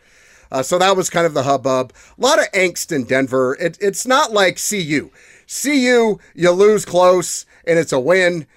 [0.50, 1.92] Uh, so that was kind of the hubbub.
[2.18, 3.56] A lot of angst in Denver.
[3.60, 5.12] It, it's not like CU.
[5.46, 8.48] CU, you lose close, and it's a win.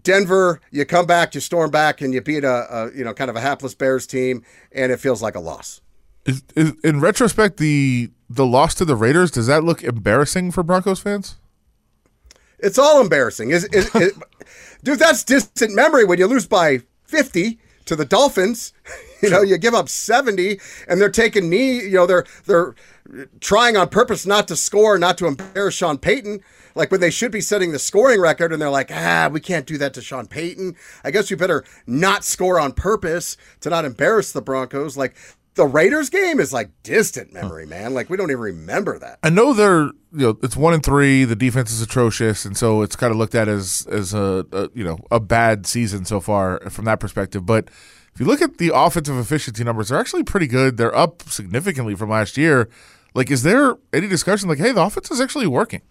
[0.00, 3.30] Denver, you come back, you storm back, and you beat a, a you know kind
[3.30, 5.80] of a hapless Bears team, and it feels like a loss.
[6.24, 10.62] Is, is, in retrospect, the the loss to the Raiders does that look embarrassing for
[10.62, 11.36] Broncos fans?
[12.58, 13.50] It's all embarrassing.
[13.50, 13.90] Is, is,
[14.84, 18.72] dude, that's distant memory when you lose by 50 to the Dolphins.
[19.22, 22.74] You know, you give up 70 and they're taking knee, you know, they're they're
[23.40, 26.40] trying on purpose not to score, not to embarrass Sean Payton.
[26.74, 29.66] Like when they should be setting the scoring record and they're like, "Ah, we can't
[29.66, 30.74] do that to Sean Payton.
[31.04, 35.14] I guess we better not score on purpose to not embarrass the Broncos." Like
[35.54, 37.92] the Raiders game is like distant memory, man.
[37.92, 39.18] Like we don't even remember that.
[39.22, 41.24] I know they're you know it's one and three.
[41.24, 44.70] The defense is atrocious, and so it's kind of looked at as as a, a
[44.74, 47.44] you know a bad season so far from that perspective.
[47.44, 47.68] But
[48.14, 50.76] if you look at the offensive efficiency numbers, they're actually pretty good.
[50.76, 52.68] They're up significantly from last year.
[53.14, 55.82] Like, is there any discussion like, hey, the offense is actually working?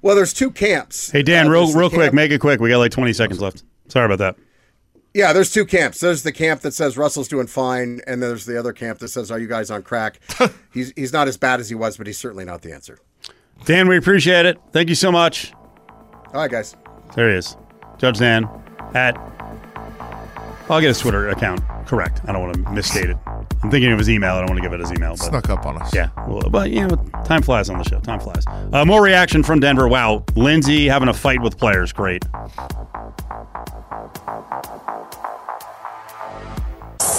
[0.00, 1.10] Well, there's two camps.
[1.10, 2.60] Hey Dan, Uh, real there's the real quick, make it quick.
[2.60, 3.62] We got like 20 seconds left.
[3.88, 4.36] Sorry about that.
[5.14, 6.00] Yeah, there's two camps.
[6.00, 9.30] There's the camp that says Russell's doing fine, and there's the other camp that says,
[9.30, 10.18] "Are you guys on crack?"
[10.72, 12.98] he's he's not as bad as he was, but he's certainly not the answer.
[13.66, 14.58] Dan, we appreciate it.
[14.72, 15.52] Thank you so much.
[16.28, 16.74] All right, guys.
[17.14, 17.58] There he is.
[17.98, 18.48] Judge Dan
[18.94, 19.16] at
[20.70, 22.22] I'll get his Twitter account correct.
[22.26, 23.16] I don't want to misstate it.
[23.62, 24.34] I'm thinking of his email.
[24.34, 25.10] I don't want to give it his email.
[25.12, 25.94] But Snuck up on us.
[25.94, 28.00] yeah, well, but you know, time flies on the show.
[28.00, 28.44] Time flies.
[28.72, 29.86] Uh, more reaction from Denver.
[29.88, 31.92] Wow, Lindsay having a fight with players.
[31.92, 32.24] Great.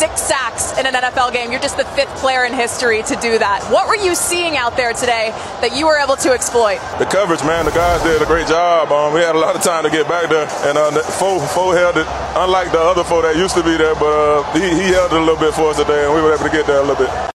[0.04, 1.50] Six sacks in an NFL game.
[1.50, 3.63] You're just the fifth player in history to do that.
[3.72, 5.32] What were you seeing out there today
[5.63, 6.84] that you were able to exploit?
[7.00, 8.92] the coverage, man, the guys did a great job.
[8.92, 11.72] Um, we had a lot of time to get back there, and uh, foe, foe
[11.72, 12.08] held it.
[12.36, 15.20] Unlike the other four that used to be there, but uh, he, he held it
[15.20, 17.00] a little bit for us today, and we were able to get there a little
[17.00, 17.33] bit.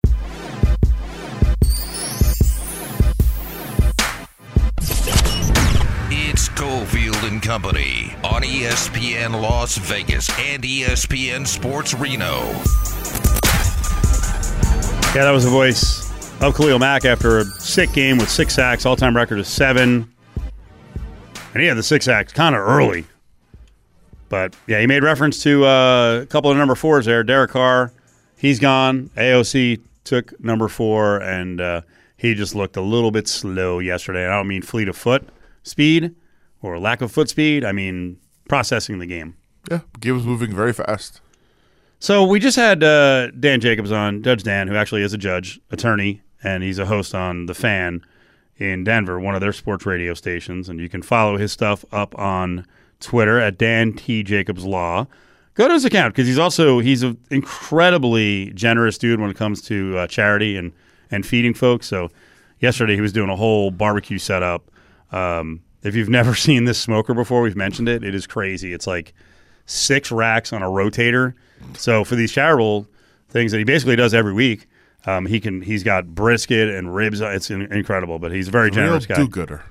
[8.58, 12.40] ESPN Las Vegas and ESPN Sports Reno.
[15.14, 16.10] Yeah, that was the voice
[16.42, 18.84] of Khalil Mack after a sick game with six sacks.
[18.84, 20.12] All time record of seven.
[21.54, 23.04] And he had the six sacks kind of early.
[24.28, 27.22] But yeah, he made reference to uh, a couple of number fours there.
[27.22, 27.92] Derek Carr,
[28.36, 29.08] he's gone.
[29.16, 31.82] AOC took number four, and uh,
[32.16, 34.26] he just looked a little bit slow yesterday.
[34.26, 35.28] I don't mean fleet of foot
[35.62, 36.16] speed
[36.60, 37.64] or lack of foot speed.
[37.64, 38.18] I mean
[38.48, 39.36] processing the game.
[39.70, 41.20] Yeah, game was moving very fast.
[42.00, 45.60] So we just had uh, Dan Jacobs on, Judge Dan, who actually is a judge,
[45.70, 48.04] attorney, and he's a host on The Fan
[48.56, 50.68] in Denver, one of their sports radio stations.
[50.68, 52.66] And you can follow his stuff up on
[53.00, 55.06] Twitter at Dan T Jacobs Law.
[55.54, 59.60] Go to his account because he's also he's an incredibly generous dude when it comes
[59.62, 60.72] to uh, charity and
[61.10, 61.88] and feeding folks.
[61.88, 62.10] So
[62.60, 64.70] yesterday he was doing a whole barbecue setup.
[65.10, 68.04] Um, if you've never seen this smoker before, we've mentioned it.
[68.04, 68.72] It is crazy.
[68.72, 69.14] It's like
[69.66, 71.34] six racks on a rotator.
[71.76, 72.86] So for these charitable
[73.28, 74.66] things that he basically does every week,
[75.06, 77.20] um, he can he's got brisket and ribs.
[77.20, 79.16] It's in, incredible, but he's a very generous guy.
[79.16, 79.62] do-gooder.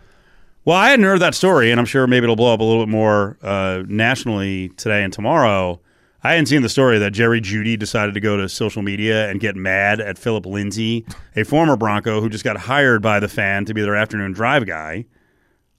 [0.66, 2.86] Well, I hadn't heard that story, and I'm sure maybe it'll blow up a little
[2.86, 5.80] bit more uh, nationally today and tomorrow.
[6.24, 9.40] I hadn't seen the story that Jerry Jeudy decided to go to social media and
[9.40, 11.06] get mad at Phillip Lindsay,
[11.38, 14.66] a former Bronco who just got hired by the fan to be their afternoon drive
[14.66, 15.06] guy,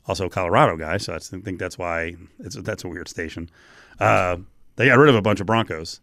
[0.08, 0.96] also a Colorado guy.
[0.96, 3.48] So I think that's why it's that's a weird station.
[4.00, 4.38] Uh,
[4.76, 6.00] they got rid of a bunch of Broncos,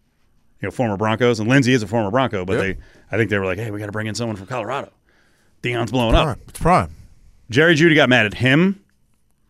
[0.62, 2.62] you know, former Broncos, and Lindsay is a former Bronco, but Yep.
[2.62, 4.92] they I think they were like, hey, we got to bring in someone from Colorado.
[5.64, 6.24] Deion's blowing up.
[6.26, 6.42] Prime.
[6.48, 6.92] It's prime.
[7.50, 8.84] Jerry Jeudy got mad at him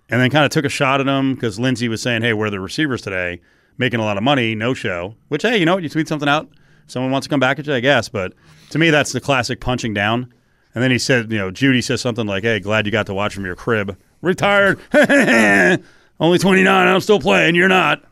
[0.09, 2.49] and then kind of took a shot at him because Lindsay was saying, hey, we're
[2.49, 3.41] the receivers today,
[3.77, 5.15] making a lot of money, no show.
[5.29, 5.83] Which, hey, you know what?
[5.83, 6.49] You tweet something out,
[6.87, 8.07] someone wants to come back at you, I guess.
[8.09, 8.33] But
[8.69, 10.31] to me, that's the classic punching down.
[10.73, 13.13] And then he said, you know, Jeudy says something like, hey, glad you got to
[13.13, 13.97] watch from your crib.
[14.25, 14.79] Retired.
[16.19, 16.88] Only 29.
[16.88, 17.55] I'm still playing.
[17.55, 18.03] You're not.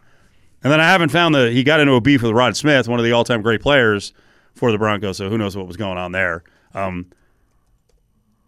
[0.63, 2.99] And then I haven't found the, he got into a beef with Rod Smith, one
[2.99, 4.13] of the all time great players
[4.55, 5.17] for the Broncos.
[5.17, 6.43] So who knows what was going on there.
[6.73, 7.07] Um,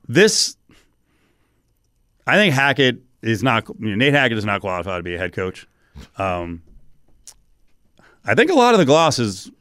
[0.07, 0.55] this
[2.27, 3.67] I think Hackett is not.
[3.79, 5.67] You know, Nate Hackett is not qualified to be a head coach.
[6.17, 6.63] Um,
[8.25, 9.51] I think a lot of the gloss is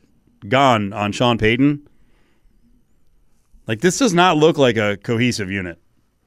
[0.48, 1.86] gone on Sean Payton.
[3.66, 5.78] Like this does not look like a cohesive unit.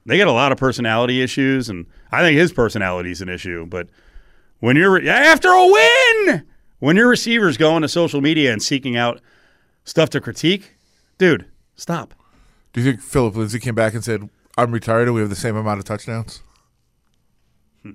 [0.08, 3.66] They get a lot of personality issues, and I think his personality is an issue.
[3.66, 3.90] But
[4.62, 6.46] when you're after a win,
[6.80, 9.20] when your receivers go into social media and seeking out
[9.84, 10.76] stuff to critique,
[11.18, 12.14] dude, stop.
[12.72, 15.36] Do you think Phillip Lindsay came back and said, "I'm retired and we have the
[15.36, 16.42] same amount of touchdowns"?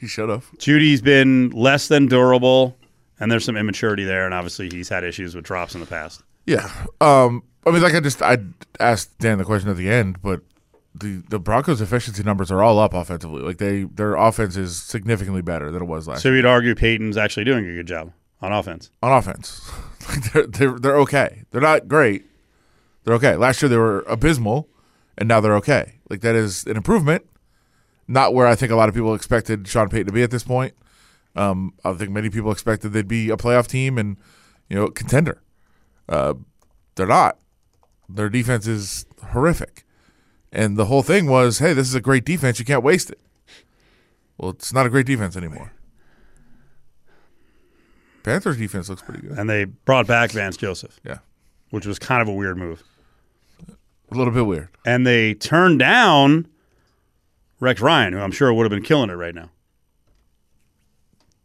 [0.00, 0.50] he shut have.
[0.58, 2.76] Jeudy's been less than durable,
[3.20, 6.24] and there's some immaturity there, and obviously he's had issues with drops in the past.
[6.46, 6.68] Yeah.
[7.00, 8.38] Um, I mean, like I just I
[8.78, 10.42] asked Dan the question at the end, but
[10.94, 13.42] the the Broncos' efficiency numbers are all up offensively.
[13.42, 16.32] Like they their offense is significantly better than it was last year.
[16.32, 18.90] So you'd argue Payton's actually doing a good job on offense.
[19.02, 19.68] on offense.
[20.08, 21.42] like they're they're they're okay.
[21.50, 22.24] They're not great.
[23.04, 23.36] They're okay.
[23.36, 24.68] Last year they were abysmal,
[25.18, 25.94] and now they're okay.
[26.08, 27.26] Like that is an improvement.
[28.08, 30.44] Not where I think a lot of people expected Sean Payton to be at this
[30.44, 30.74] point.
[31.34, 34.16] Um, I think many people expected they'd be a playoff team and
[34.68, 35.42] you know contender.
[36.08, 36.34] Uh,
[36.94, 37.38] they're not.
[38.08, 39.84] Their defense is horrific,
[40.52, 42.58] and the whole thing was, hey, this is a great defense.
[42.58, 43.18] You can't waste it.
[44.38, 45.72] Well, it's not a great defense anymore.
[48.22, 49.38] Panthers defense looks pretty good.
[49.38, 51.18] and they brought back Vance Joseph, Yeah,
[51.70, 52.82] which was kind of a weird move.
[54.10, 54.68] a little bit weird.
[54.84, 56.46] And they turned down
[57.60, 59.50] Rex Ryan, who I'm sure would have been killing it right now.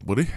[0.05, 0.27] Would he?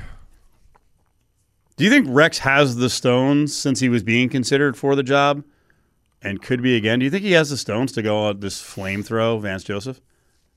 [1.77, 5.43] Do you think Rex has the stones since he was being considered for the job
[6.25, 6.99] and could be again?
[6.99, 10.01] Do you think he has the stones to go on this flamethrow Vance Joseph?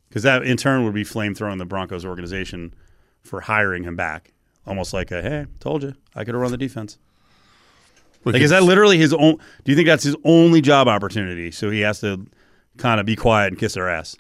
[0.10, 2.73] Because that in turn would be flamethrowing the Broncos organization
[3.21, 4.32] for hiring him back.
[4.65, 6.97] Almost like a hey, told you I could have run the defense.
[8.25, 9.38] Look, Like is that literally his own?
[9.63, 11.51] Do you think that's his only job opportunity?
[11.51, 12.25] So he has to
[12.77, 14.15] kind of be quiet and kiss their ass.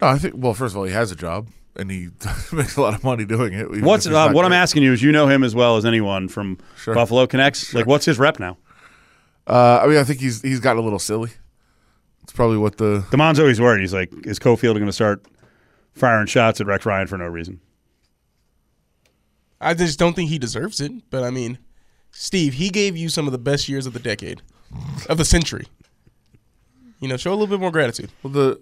[0.00, 0.34] No, I think.
[0.36, 2.08] Well, first of all, he has a job and he
[2.52, 3.82] makes a lot of money doing it.
[3.82, 6.58] What's uh, what I'm asking you is you know him as well as anyone from
[6.76, 6.94] Sure.
[6.94, 7.72] Buffalo Connects.
[7.72, 8.58] Like what's his rep now?
[9.46, 11.30] Uh, I mean, I think he's he's gotten a little silly.
[12.22, 13.80] It's probably what the Damon's always worried.
[13.80, 15.24] He's like, is Cofield going to start
[15.92, 17.60] firing shots at Rex Ryan for no reason?
[19.60, 20.92] I just don't think he deserves it.
[21.10, 21.58] But I mean,
[22.10, 24.42] Steve, he gave you some of the best years of the decade,
[25.08, 25.66] of the century.
[27.00, 28.10] You know, show a little bit more gratitude.
[28.22, 28.60] well, the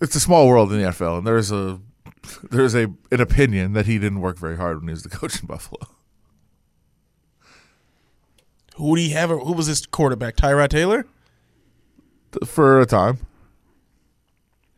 [0.00, 1.80] it's a small world in the NFL, and there's a
[2.50, 5.40] there's a an opinion that he didn't work very hard when he was the coach
[5.40, 5.80] in Buffalo.
[8.80, 9.30] Who do you have?
[9.30, 10.36] Who was this quarterback?
[10.36, 11.06] Tyrod Taylor?
[12.46, 13.18] For a time,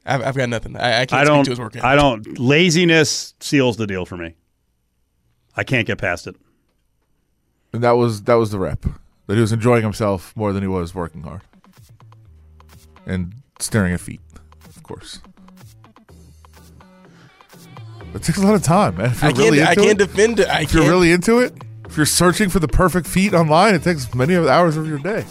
[0.07, 0.77] I've, I've got nothing.
[0.77, 1.45] I, I can't I speak don't.
[1.45, 1.73] to his work.
[1.77, 1.85] ethic.
[1.85, 2.38] I don't.
[2.38, 4.35] Laziness seals the deal for me.
[5.57, 6.35] I can't get past it.
[7.75, 8.85] and that was that was the rep
[9.27, 11.43] that he was enjoying himself more than he was working hard
[13.07, 14.21] and staring at feet,
[14.65, 15.21] of course.
[18.15, 19.11] It takes a lot of time, man.
[19.11, 19.38] If you're I can't.
[19.51, 20.49] really I can't it, defend it.
[20.49, 20.91] I if you're can't.
[20.93, 21.55] really into it,
[21.92, 24.88] if you're searching for the perfect feet online, it takes many of the hours of
[24.88, 25.26] your day.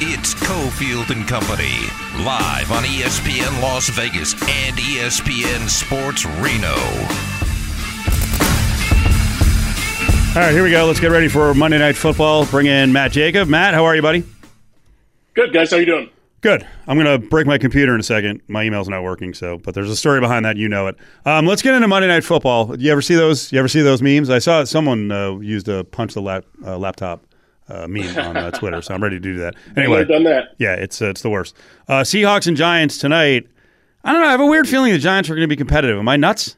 [0.00, 1.78] It's Cofield and Company,
[2.24, 6.74] live on ESPN Las Vegas and ESPN Sports Reno.
[10.34, 10.86] All right, here we go.
[10.86, 12.46] Let's get ready for Monday Night Football.
[12.46, 13.46] Bring in Matt Jacob.
[13.48, 14.24] Matt, how are you, buddy?
[15.34, 16.10] Good guys, how you doing?
[16.42, 16.66] Good.
[16.88, 18.42] I'm going to break my computer in a second.
[18.48, 20.56] My email's not working, so but there's a story behind that.
[20.56, 20.96] You know it.
[21.24, 22.76] Um, let's get into Monday Night Football.
[22.80, 23.52] You ever see those?
[23.52, 24.28] You ever see those memes?
[24.28, 27.24] I saw someone uh, used a punch the lap, uh, laptop
[27.68, 29.54] uh, meme on uh, Twitter, so I'm ready to do that.
[29.76, 30.56] Anyway, done that.
[30.58, 31.56] yeah, it's uh, it's the worst.
[31.86, 33.46] Uh, Seahawks and Giants tonight.
[34.02, 34.26] I don't know.
[34.26, 35.96] I have a weird feeling the Giants are going to be competitive.
[35.96, 36.56] Am I nuts?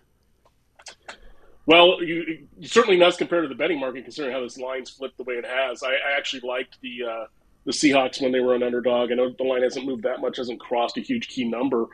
[1.67, 5.25] Well, you, certainly nuts compared to the betting market, considering how this line's flipped the
[5.25, 5.83] way it has.
[5.83, 7.27] I, I actually liked the uh,
[7.65, 9.11] the Seahawks when they were an underdog.
[9.11, 11.87] I know the line hasn't moved that much, hasn't crossed a huge key number,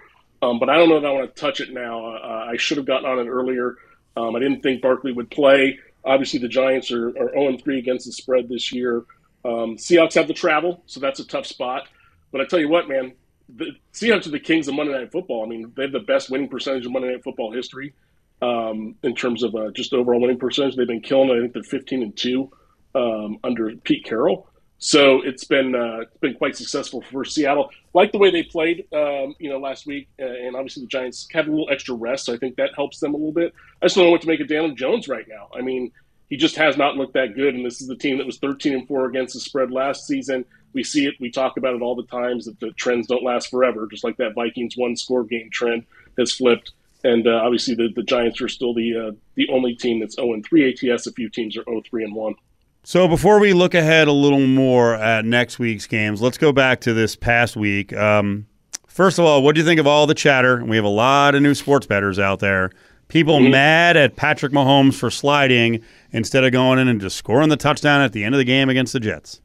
[0.42, 2.06] um, but I don't know that I want to touch it now.
[2.06, 3.76] Uh, I should have gotten on it earlier.
[4.16, 5.78] Um, I didn't think Barkley would play.
[6.04, 9.04] Obviously, the Giants are, are 0 3 against the spread this year.
[9.44, 11.88] Um, Seahawks have the travel, so that's a tough spot.
[12.32, 13.12] But I tell you what, man,
[13.48, 15.44] the Seahawks are the kings of Monday Night Football.
[15.44, 17.94] I mean, they have the best winning percentage of Monday Night Football history
[18.42, 20.76] um, in terms of uh, just overall winning percentage.
[20.76, 21.34] They've been killing it.
[21.34, 22.50] I think they're 15 and two
[22.94, 24.48] um, under Pete Carroll.
[24.82, 27.70] So it's been uh, been quite successful for Seattle.
[27.92, 31.28] Like the way they played, um, you know, last week, uh, and obviously the Giants
[31.32, 33.52] have a little extra rest, so I think that helps them a little bit.
[33.82, 35.48] I just don't know what to make of Daniel Jones right now.
[35.54, 35.92] I mean,
[36.30, 38.72] he just has not looked that good, and this is the team that was 13
[38.72, 40.46] and four against the spread last season.
[40.72, 43.50] We see it, we talk about it all the times that the trends don't last
[43.50, 45.84] forever, just like that Vikings one score game trend
[46.16, 46.72] has flipped.
[47.04, 50.40] And uh, obviously, the, the Giants are still the uh, the only team that's 0
[50.42, 51.06] 3 ATS.
[51.06, 52.34] A few teams are 0 3 and 1.
[52.82, 56.80] So before we look ahead a little more at next week's games, let's go back
[56.82, 57.92] to this past week.
[57.92, 58.46] Um,
[58.86, 60.64] first of all, what do you think of all the chatter?
[60.64, 62.70] We have a lot of new sports bettors out there.
[63.08, 67.56] People mad at Patrick Mahomes for sliding instead of going in and just scoring the
[67.56, 69.40] touchdown at the end of the game against the Jets.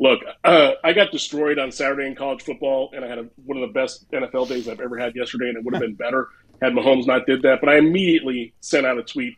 [0.00, 3.58] Look, uh, I got destroyed on Saturday in college football, and I had a, one
[3.58, 6.28] of the best NFL days I've ever had yesterday, and it would have been better
[6.60, 7.60] had Mahomes not did that.
[7.60, 9.36] But I immediately sent out a tweet.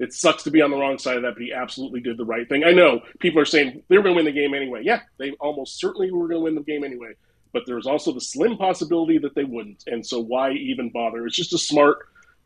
[0.00, 2.24] It sucks to be on the wrong side of that, but he absolutely did the
[2.24, 2.64] right thing.
[2.64, 4.80] I know people are saying they were going to win the game anyway.
[4.82, 7.12] Yeah, they almost certainly were going to win the game anyway.
[7.52, 9.84] But there's also the slim possibility that they wouldn't.
[9.86, 11.26] And so why even bother?
[11.26, 11.98] It's just a smart,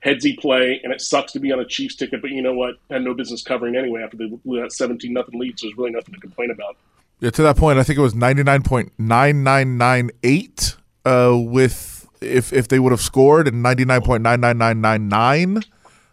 [0.04, 2.22] headsy play, and it sucks to be on a Chiefs ticket.
[2.22, 2.74] But you know what?
[2.90, 5.60] I had no business covering anyway after they blew that 17 nothing lead.
[5.60, 6.76] So there's really nothing to complain about.
[7.20, 12.90] Yeah, to that point, I think it was 99.9998 uh, with if if they would
[12.90, 15.64] have scored and 99.99999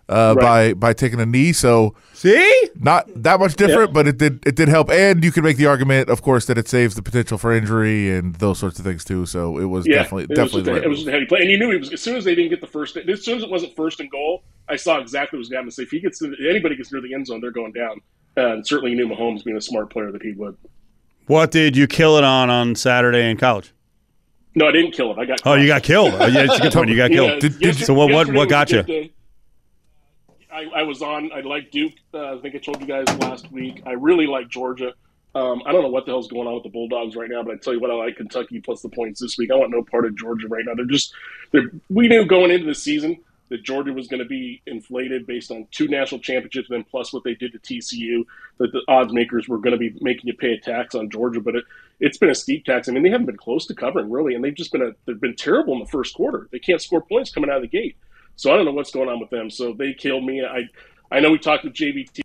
[0.09, 0.43] uh, Right.
[0.43, 2.69] by by taking a knee, so See?
[2.79, 5.67] not that much different, but it did it did help, and you can make the
[5.67, 9.05] argument, of course, that it saves the potential for injury and those sorts of things
[9.05, 9.25] too.
[9.25, 11.11] So it was Yeah, definitely it was definitely just the a, right it was a
[11.11, 12.97] heavy play, and you knew he was as soon as they didn't get the first.
[12.97, 15.61] As soon as it wasn't first and goal, I saw exactly what was going to
[15.61, 15.71] happen.
[15.71, 18.01] So if he gets to, anybody gets near the end zone, they're going down.
[18.35, 20.57] Uh, and certainly, you knew Mahomes being a smart player that he would.
[21.27, 23.71] What did you kill it on on Saturday in college?
[24.55, 25.17] No, I didn't kill it.
[25.19, 25.41] I got.
[25.45, 26.13] Oh, you got killed.
[26.13, 26.89] Oh, yeah, it's a good point.
[26.89, 27.39] You got Yeah, killed.
[27.41, 28.11] Did- did so what?
[28.11, 28.33] What?
[28.33, 28.83] What got you?
[28.83, 29.11] day.
[30.51, 31.31] I, I was on.
[31.33, 31.93] I like Duke.
[32.13, 33.83] Uh, I think I told you guys last week.
[33.85, 34.93] I really like Georgia.
[35.33, 37.53] Um, I don't know what the hell's going on with the Bulldogs right now, but
[37.53, 39.49] I tell you what, I like Kentucky plus the points this week.
[39.49, 40.73] I want no part of Georgia right now.
[40.75, 41.13] They're just.
[41.51, 45.51] They're, we knew going into the season that Georgia was going to be inflated based
[45.51, 48.25] on two national championships, and then plus what they did to TCU.
[48.57, 51.39] That the odds makers were going to be making you pay a tax on Georgia,
[51.39, 51.63] but it,
[52.01, 52.89] it's been a steep tax.
[52.89, 55.19] I mean, they haven't been close to covering really, and they've just been a they've
[55.19, 56.49] been terrible in the first quarter.
[56.51, 57.95] They can't score points coming out of the gate.
[58.41, 59.51] So I don't know what's going on with them.
[59.51, 60.43] So they killed me.
[60.43, 60.63] I
[61.15, 62.21] I know we talked with JVT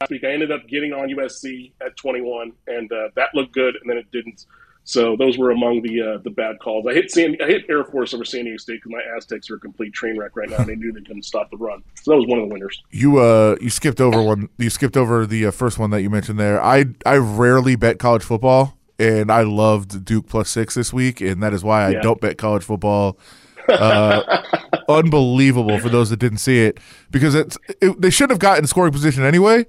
[0.00, 0.24] last week.
[0.24, 3.98] I ended up getting on USC at 21, and uh, that looked good, and then
[3.98, 4.46] it didn't.
[4.82, 6.86] So those were among the uh, the bad calls.
[6.88, 9.54] I hit San, I hit Air Force over San Diego State because my Aztecs are
[9.54, 11.84] a complete train wreck right now, and they knew they couldn't stop the run.
[12.02, 12.82] So that was one of the winners.
[12.90, 14.48] You uh you skipped over one.
[14.58, 16.60] You skipped over the uh, first one that you mentioned there.
[16.60, 21.40] I I rarely bet college football, and I loved Duke plus six this week, and
[21.44, 22.00] that is why I Yeah.
[22.00, 23.20] don't bet college football.
[23.68, 24.42] Uh,
[24.88, 26.78] unbelievable for those that didn't see it
[27.10, 29.66] because it's it, they should have gotten scoring position anyway.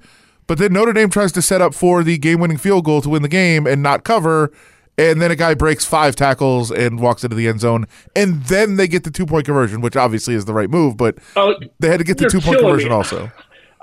[0.48, 3.22] But then Notre Dame tries to set up for the game-winning field goal to win
[3.22, 4.52] the game and not cover.
[4.98, 7.86] And then a guy breaks five tackles and walks into the end zone,
[8.18, 10.98] and then they get the two-point conversion, which obviously is the right move.
[10.98, 12.96] But Oh, they had to get the two-point conversion me.
[12.96, 13.32] also.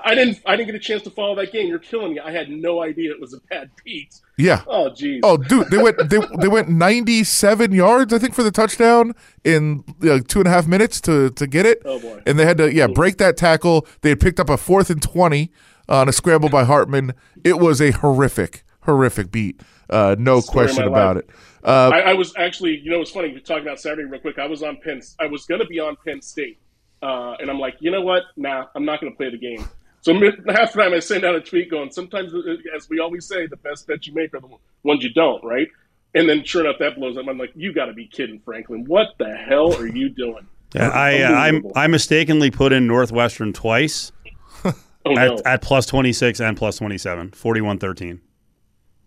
[0.07, 1.67] I didn't I didn't get a chance to follow that game.
[1.67, 2.19] You're killing me.
[2.19, 4.15] I had no idea it was a bad beat.
[4.37, 4.63] Yeah.
[4.67, 5.21] Oh, geez.
[5.23, 9.83] Oh, dude, they went they, they went 97 yards, I think, for the touchdown in
[10.03, 11.81] uh, two and a half minutes to to get it.
[11.83, 12.21] Oh, boy.
[12.25, 13.85] And they had to yeah break that tackle.
[14.01, 15.51] They had picked up a fourth and 20
[15.89, 17.13] on a scramble by Hartman.
[17.43, 19.61] It was a horrific, horrific beat.
[19.89, 21.25] Uh, no Story question about life.
[21.25, 21.31] it.
[21.63, 23.29] Uh, I, I was actually, you know, it's funny.
[23.33, 24.39] We're talking about Saturday real quick.
[24.39, 25.01] I was on Penn.
[25.19, 26.59] I was going to be on Penn State,
[27.01, 28.23] uh, and I'm like, you know what?
[28.35, 29.67] Nah, I'm not going to play the game.
[30.07, 32.39] So half the time I send out a tweet going, sometimes, uh,
[32.73, 34.47] as we always say, the best bets you make are the
[34.83, 35.67] ones you don't, right?
[36.15, 37.27] And then sure enough, that blows up.
[37.27, 38.85] I'm like, you got to be kidding, Franklin.
[38.85, 40.47] What the hell are you doing?
[40.73, 44.13] Yeah, I uh, I I mistakenly put in Northwestern twice
[44.65, 44.71] oh,
[45.09, 45.41] at, no.
[45.45, 48.21] at plus 26 and plus 27, 41-13.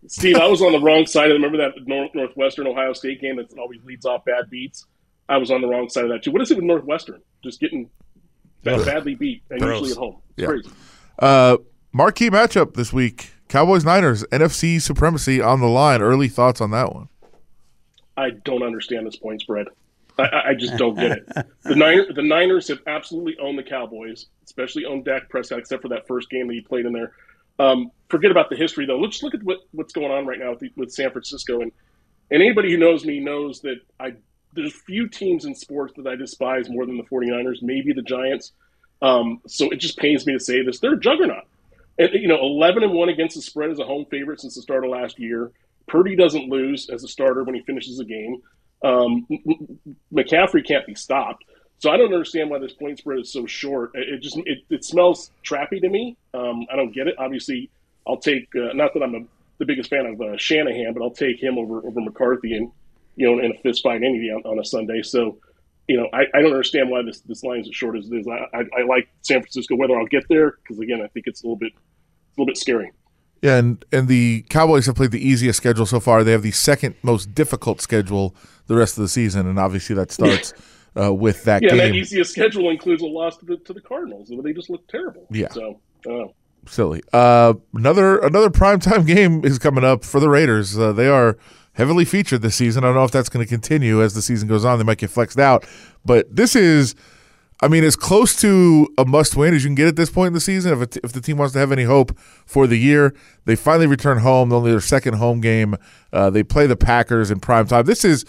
[0.07, 3.37] Steve, I was on the wrong side of Remember that North, Northwestern Ohio State game
[3.37, 4.85] that always leads off bad beats?
[5.31, 6.31] I was on the wrong side of that too.
[6.31, 7.23] What is it with Northwestern?
[7.43, 7.89] Just getting
[8.65, 9.81] bad, badly beat, and Gross.
[9.81, 10.23] usually at home.
[10.37, 10.47] Yeah.
[10.47, 10.71] crazy.
[11.21, 11.59] Uh,
[11.93, 16.03] marquee matchup this week: Cowboys Niners, NFC supremacy on the line.
[16.03, 17.09] Early thoughts on that one?
[18.17, 19.69] I don't understand this point spread.
[20.19, 21.47] I- I, just don't get it.
[21.63, 25.89] The Niners, the Niners have absolutely owned the Cowboys, especially owned Dak Prescott, except for
[25.89, 27.13] that first game that he played in there.
[27.59, 28.99] Um, forget about the history, though.
[28.99, 31.61] Let's look at what, what's going on right now with, the, with San Francisco.
[31.61, 31.73] And,
[32.31, 34.15] and anybody who knows me knows that I
[34.53, 38.53] there's few teams in sports that I despise more than the 49ers, maybe the Giants.
[39.03, 40.79] Um, so it just pains me to say this.
[40.79, 41.45] They're a juggernaut.
[41.99, 44.63] And, you know, 11 and 1 against the spread as a home favorite since the
[44.63, 45.53] start of last year.
[45.87, 48.43] Purdy doesn't lose as a starter when he finishes a game.
[48.85, 49.27] Um,
[50.13, 51.45] McCaffrey can't be stopped.
[51.81, 53.93] So I don't understand why this point spread is so short.
[53.95, 56.17] It, it just it, it smells trappy to me.
[56.35, 57.15] Um, I don't get it.
[57.19, 57.71] Obviously,
[58.07, 59.21] I'll take uh, not that I'm a,
[59.59, 62.71] the biggest fan of uh, Shanahan, but I'll take him over over McCarthy and
[63.17, 65.03] you know in a fist fight any day on, on a Sunday.
[65.03, 65.39] So
[65.91, 68.15] you know I, I don't understand why this this line is as short as it
[68.15, 68.29] is.
[68.29, 69.75] I, I, I like San Francisco.
[69.75, 72.57] Whether I'll get there because again I think it's a little bit a little bit
[72.57, 72.93] scary.
[73.43, 76.23] Yeah, and and the Cowboys have played the easiest schedule so far.
[76.23, 78.37] They have the second most difficult schedule
[78.69, 80.55] the rest of the season, and obviously that starts
[80.97, 81.77] uh, with that game.
[81.77, 84.31] Yeah, and that easiest schedule includes a loss to the to the Cardinals.
[84.45, 85.27] They just look terrible.
[85.29, 85.49] Yeah.
[85.49, 86.35] So I don't know.
[86.67, 87.03] Silly.
[87.13, 90.79] Uh, another another primetime game is coming up for the Raiders.
[90.79, 91.37] Uh, they are
[91.73, 92.85] heavily featured this season.
[92.85, 94.79] I don't know if that's going to continue as the season goes on.
[94.79, 95.67] They might get flexed out,
[96.05, 96.95] but this is.
[97.63, 100.33] I mean, as close to a must-win as you can get at this point in
[100.33, 100.81] the season.
[100.81, 103.15] If, if the team wants to have any hope for the year,
[103.45, 104.51] they finally return home.
[104.51, 105.77] Only their second home game.
[106.11, 107.85] Uh, they play the Packers in prime time.
[107.85, 108.25] This is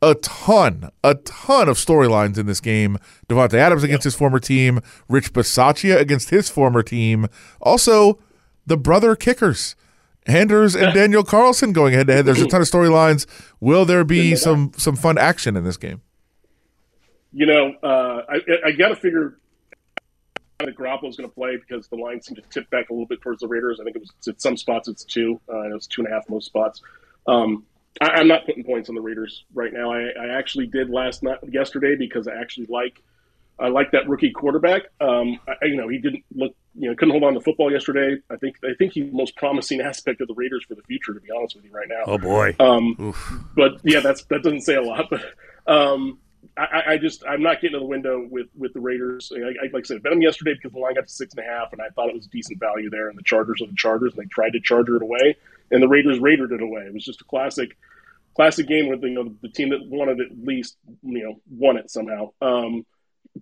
[0.00, 2.98] a ton, a ton of storylines in this game.
[3.28, 7.26] Davante Adams against his former team, Rich Bisaccia against his former team.
[7.60, 8.18] Also,
[8.66, 9.76] the brother kickers,
[10.26, 12.26] Anders and Daniel Carlson going head to head.
[12.26, 13.26] There's a ton of storylines.
[13.60, 16.00] Will there be some some fun action in this game?
[17.32, 19.38] You know, uh, I, I got to figure
[20.58, 23.20] that is going to play because the line seemed to tip back a little bit
[23.20, 23.80] towards the Raiders.
[23.80, 25.40] I think it was at some spots it's two.
[25.48, 26.80] Uh, and it was two and a half most spots.
[27.26, 27.64] Um,
[28.00, 29.92] I, I'm not putting points on the Raiders right now.
[29.92, 33.02] I, I actually did last night, yesterday, because I actually like
[33.58, 34.82] I like that rookie quarterback.
[35.00, 38.20] Um, I, you know, he didn't look, you know, couldn't hold on to football yesterday.
[38.30, 41.14] I think I think he's the most promising aspect of the Raiders for the future.
[41.14, 42.02] To be honest with you, right now.
[42.06, 42.56] Oh boy.
[42.58, 43.14] Um,
[43.56, 45.08] but yeah, that's that doesn't say a lot.
[45.10, 45.22] But
[45.72, 46.18] um,
[46.56, 49.32] I, I just I'm not getting to the window with with the Raiders.
[49.34, 51.46] I, I, like I said, bet them yesterday because the line got to six and
[51.46, 53.08] a half, and I thought it was decent value there.
[53.08, 55.36] And the Chargers are the Chargers, and they tried to charger it away.
[55.70, 56.82] and the Raiders raided it away.
[56.82, 57.76] It was just a classic,
[58.36, 61.40] classic game where the, you know the team that wanted it at least you know
[61.50, 62.32] won it somehow.
[62.40, 62.86] Um,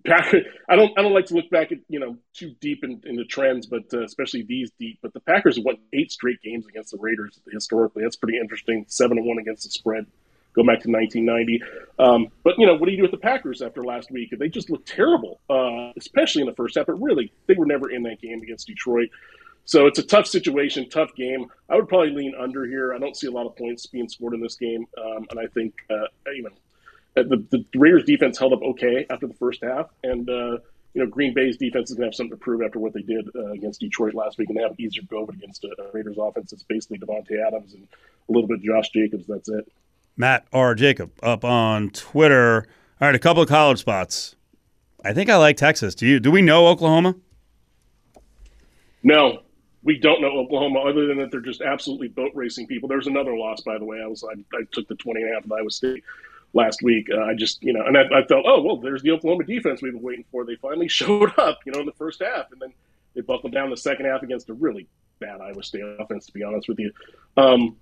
[0.07, 3.15] I don't I don't like to look back at you know too deep in, in
[3.15, 4.99] the trends, but uh, especially these deep.
[5.01, 8.03] But the Packers won eight straight games against the Raiders historically.
[8.03, 8.85] That's pretty interesting.
[8.87, 10.05] Seven and one against the spread.
[10.55, 11.61] Go back to 1990.
[11.99, 14.33] Um, but you know what do you do with the Packers after last week?
[14.37, 16.87] They just looked terrible, uh, especially in the first half.
[16.87, 19.09] But really, they were never in that game against Detroit.
[19.65, 21.45] So it's a tough situation, tough game.
[21.69, 22.93] I would probably lean under here.
[22.93, 25.47] I don't see a lot of points being scored in this game, um, and I
[25.47, 26.07] think uh,
[27.15, 30.57] the, the Raiders defense held up okay after the first half, and uh,
[30.93, 33.01] you know Green Bay's defense is going to have something to prove after what they
[33.01, 36.17] did uh, against Detroit last week, and they have an easier go against a Raiders
[36.19, 36.53] offense.
[36.53, 37.87] It's basically Davante Adams and
[38.29, 39.25] a little bit of Josh Jacobs.
[39.27, 39.71] That's it.
[40.17, 40.75] Matt R.
[40.75, 42.67] Jacob up on Twitter.
[43.01, 44.35] All right, a couple of college spots.
[45.03, 45.95] I think I like Texas.
[45.95, 46.19] Do you?
[46.19, 47.15] Do we know Oklahoma?
[49.03, 49.43] No,
[49.83, 52.87] we don't know Oklahoma other than that they're just absolutely boat racing people.
[52.87, 54.01] There's another loss, by the way.
[54.01, 56.03] I was I, I took the 20 and a half of Iowa State
[56.53, 57.07] last week.
[57.13, 59.81] Uh, I just you know, and I, I, felt oh well, there's the Oklahoma defense
[59.81, 60.45] we've been waiting for.
[60.45, 62.73] They finally showed up, you know, in the first half, and then
[63.15, 64.87] they buckled down the second half against a really
[65.19, 66.25] bad Iowa State offense.
[66.27, 66.91] To be honest with you.
[67.37, 67.77] Um,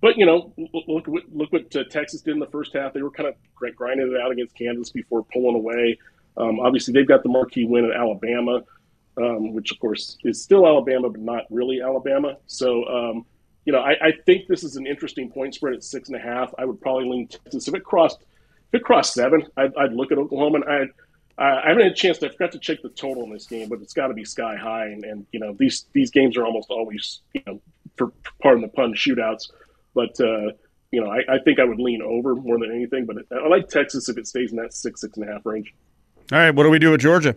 [0.00, 2.92] but you know, look what look what uh, Texas did in the first half.
[2.92, 3.34] They were kind of
[3.76, 5.98] grinding it out against Kansas before pulling away.
[6.36, 8.62] Um, obviously, they've got the marquee win at Alabama,
[9.16, 12.36] um, which of course is still Alabama, but not really Alabama.
[12.46, 13.26] So, um,
[13.68, 16.20] you know, I, I, think this is an interesting point spread at six and a
[16.20, 16.54] half.
[16.56, 18.18] I would probably lean Texas if it crossed
[18.72, 19.46] if it crossed seven.
[19.58, 20.60] I'd, I'd look at Oklahoma.
[20.60, 20.88] And I'd,
[21.36, 22.16] I haven't had a chance.
[22.16, 24.24] To, I forgot to check the total in this game, but it's got to be
[24.24, 24.86] sky high.
[24.86, 27.60] And, and you know, these these games are almost always you know,
[27.98, 28.10] for
[28.40, 29.50] pardon the pun, shootouts.
[29.94, 30.52] But uh,
[30.90, 33.04] you know, I, I, think I would lean over more than anything.
[33.04, 35.74] But I like Texas if it stays in that six six and a half range.
[36.32, 37.36] All right, what do we do with Georgia?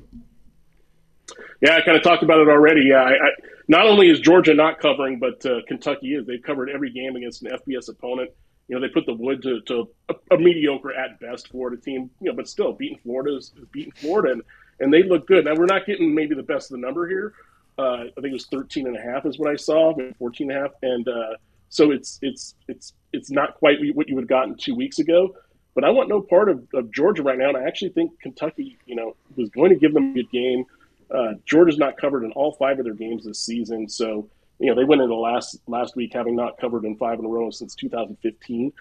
[1.59, 2.83] Yeah, I kind of talked about it already.
[2.85, 3.29] Yeah, I, I,
[3.67, 6.25] not only is Georgia not covering, but uh, Kentucky is.
[6.25, 8.31] They've covered every game against an FBS opponent.
[8.67, 12.09] You know, they put the wood to, to a, a, mediocre at best Florida team.
[12.21, 14.41] You know, but still beating Florida is, is beating Florida, and
[14.79, 15.45] and they look good.
[15.45, 17.33] Now we're not getting maybe the best of the number here.
[17.77, 20.57] Uh, I think it was 13 and a half is what I saw, 14 and
[20.57, 21.35] a half, and uh,
[21.69, 25.35] so it's it's it's it's not quite what you would have gotten two weeks ago.
[25.73, 28.77] But I want no part of, of Georgia right now, and I actually think Kentucky,
[28.85, 30.65] you know, was going to give them a good game.
[31.13, 34.75] Uh, Georgia's not covered in all five of their games this season, so you know
[34.75, 37.75] they went into last last week having not covered in five in a row since
[37.75, 38.71] 2015.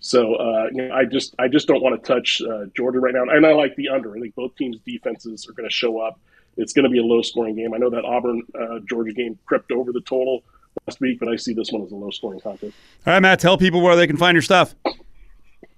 [0.00, 3.14] So uh, you know, I just I just don't want to touch uh, Georgia right
[3.14, 4.16] now, and I like the under.
[4.16, 6.18] I think both teams' defenses are going to show up.
[6.56, 7.74] It's going to be a low scoring game.
[7.74, 10.42] I know that Auburn uh, Georgia game crept over the total
[10.86, 12.74] last week, but I see this one as a low scoring contest.
[13.06, 14.74] All right, Matt, tell people where they can find your stuff.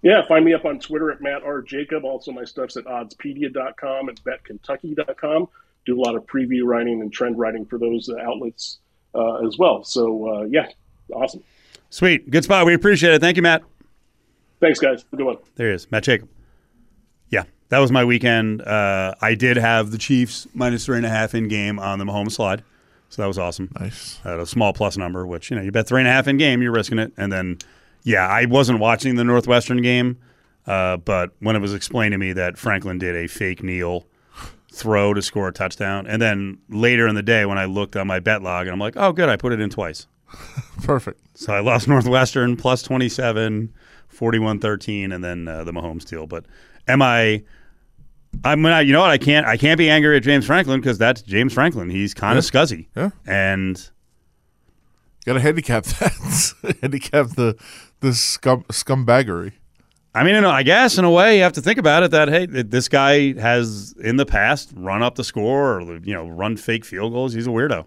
[0.02, 1.60] Yeah, find me up on Twitter at Matt R.
[1.62, 2.04] Jacob.
[2.04, 5.48] Also, my stuff's at oddspedia.com and betkentucky.com.
[5.88, 8.78] Do a lot of preview writing and trend writing for those uh, outlets
[9.14, 9.82] uh, as well.
[9.84, 10.66] So, uh, yeah,
[11.10, 11.42] awesome.
[11.88, 12.30] Sweet.
[12.30, 12.66] Good spot.
[12.66, 13.22] We appreciate it.
[13.22, 13.62] Thank you, Matt.
[14.60, 15.06] Thanks, guys.
[15.16, 15.38] Good one.
[15.54, 16.28] There he is, Matt Jacob.
[17.30, 18.60] Yeah, that was my weekend.
[18.60, 22.04] Uh, I did have the Chiefs minus three and a half in game on the
[22.04, 22.62] Mahomes slide.
[23.08, 23.70] So that was awesome.
[23.80, 24.20] Nice.
[24.26, 26.36] At a small plus number, which you know you bet three and a half in
[26.36, 27.14] game, you're risking it.
[27.16, 27.56] And then,
[28.02, 30.18] yeah, I wasn't watching the Northwestern game,
[30.66, 34.04] uh, but when it was explained to me that Franklin did a fake kneel
[34.72, 38.06] throw to score a touchdown, and then later in the day when I looked on
[38.06, 40.06] my bet log and I'm like, oh, good, I put it in twice.
[40.82, 41.20] Perfect.
[41.34, 43.72] So I lost Northwestern plus 27,
[44.08, 46.26] 41 13, and then uh, the Mahomes deal.
[46.26, 46.44] But
[46.86, 47.42] am I
[48.44, 48.84] I'm not.
[48.84, 49.10] You know what?
[49.10, 49.46] I can't.
[49.46, 51.88] I can't be angry at James Franklin because that's James Franklin.
[51.88, 52.50] He's kind of Yeah.
[52.50, 52.86] scuzzy.
[52.94, 53.10] Yeah.
[53.26, 53.90] And
[55.24, 56.76] Got to handicap that.
[56.82, 57.56] handicap the
[58.00, 59.52] the scum scumbaggery.
[60.14, 62.28] I mean, you I guess in a way you have to think about it that
[62.28, 66.56] hey, this guy has in the past run up the score or you know run
[66.56, 67.34] fake field goals.
[67.34, 67.84] He's a weirdo.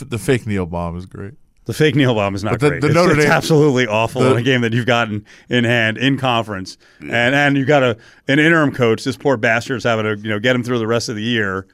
[0.00, 1.34] The fake kneel bomb is great.
[1.64, 2.80] The fake kneel bomb is not the- great.
[2.80, 5.64] the it's, Notre it's Dame- absolutely awful the- in a game that you've gotten in
[5.64, 7.96] hand in conference, and and you've got a
[8.28, 9.02] an interim coach.
[9.04, 11.66] This poor bastard's having to you know get him through the rest of the year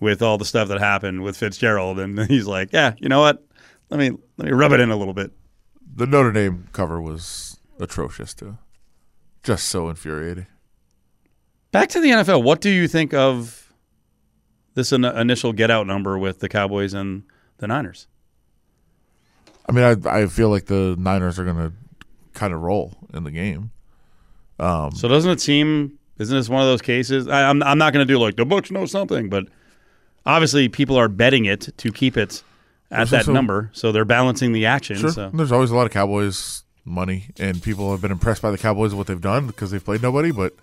[0.00, 3.42] with all the stuff that happened with Fitzgerald, and he's like, yeah, you know what?
[3.90, 5.32] Let me let me rub it in a little bit.
[5.96, 7.47] The Notre Dame cover was
[7.80, 8.58] atrocious too.
[9.42, 10.46] Just so infuriating.
[11.70, 12.42] Back to the NFL.
[12.42, 13.72] What do you think of
[14.74, 17.22] this in- initial get out number with the Cowboys and
[17.58, 18.06] the Niners?
[19.68, 21.72] I mean, I I feel like the Niners are going to
[22.32, 23.70] kind of roll in the game.
[24.58, 25.98] Um, So doesn't it seem?
[26.18, 27.28] Isn't this one of those cases?
[27.28, 29.44] I, I'm I'm not going to do like the books know something, but
[30.26, 32.42] obviously people are betting it to keep it
[32.90, 34.96] at that also- number, so they're balancing the action.
[34.96, 35.10] Sure.
[35.10, 38.58] So There's always a lot of Cowboys money, and people have been impressed by the
[38.58, 40.30] Cowboys of what they've done because they've played nobody.
[40.32, 40.54] But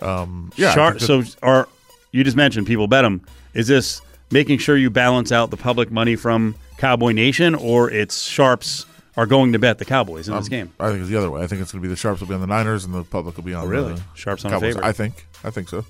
[0.00, 1.68] um, yeah, I Char- think that- so are
[2.12, 3.24] you just mentioned people bet them?
[3.54, 4.00] Is this
[4.30, 9.26] making sure you balance out the public money from Cowboy Nation or it's Sharps are
[9.26, 10.72] going to bet the Cowboys in this game.
[10.80, 11.42] I think it's the other way.
[11.42, 13.04] I think it's going to be the Sharps will be on the Niners and the
[13.04, 13.64] public will be on.
[13.64, 13.92] Oh, really?
[13.92, 14.68] the Sharps on a Cowboys.
[14.74, 14.86] favorite.
[14.86, 15.26] I think.
[15.44, 15.84] I think so.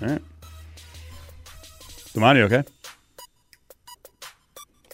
[0.00, 0.22] All right.
[2.14, 2.64] Damani, okay?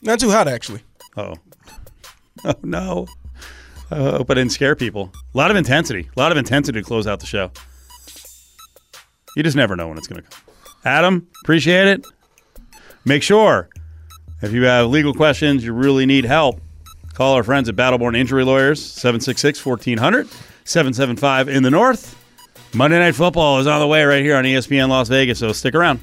[0.03, 0.81] Not too hot, actually.
[1.17, 1.35] Oh.
[2.47, 3.07] Oh, no.
[3.95, 5.12] I hope I didn't scare people.
[5.34, 6.09] A lot of intensity.
[6.16, 7.53] A lot of intensity to close out the show.
[9.36, 10.40] You just never know when it's going to come.
[10.84, 12.07] Adam, appreciate it.
[13.05, 13.68] Make sure
[14.42, 16.61] if you have legal questions, you really need help,
[17.14, 20.28] call our friends at Battleborn Injury Lawyers, 766 1400,
[20.64, 22.16] 775 in the North.
[22.74, 25.74] Monday Night Football is on the way right here on ESPN Las Vegas, so stick
[25.74, 26.01] around.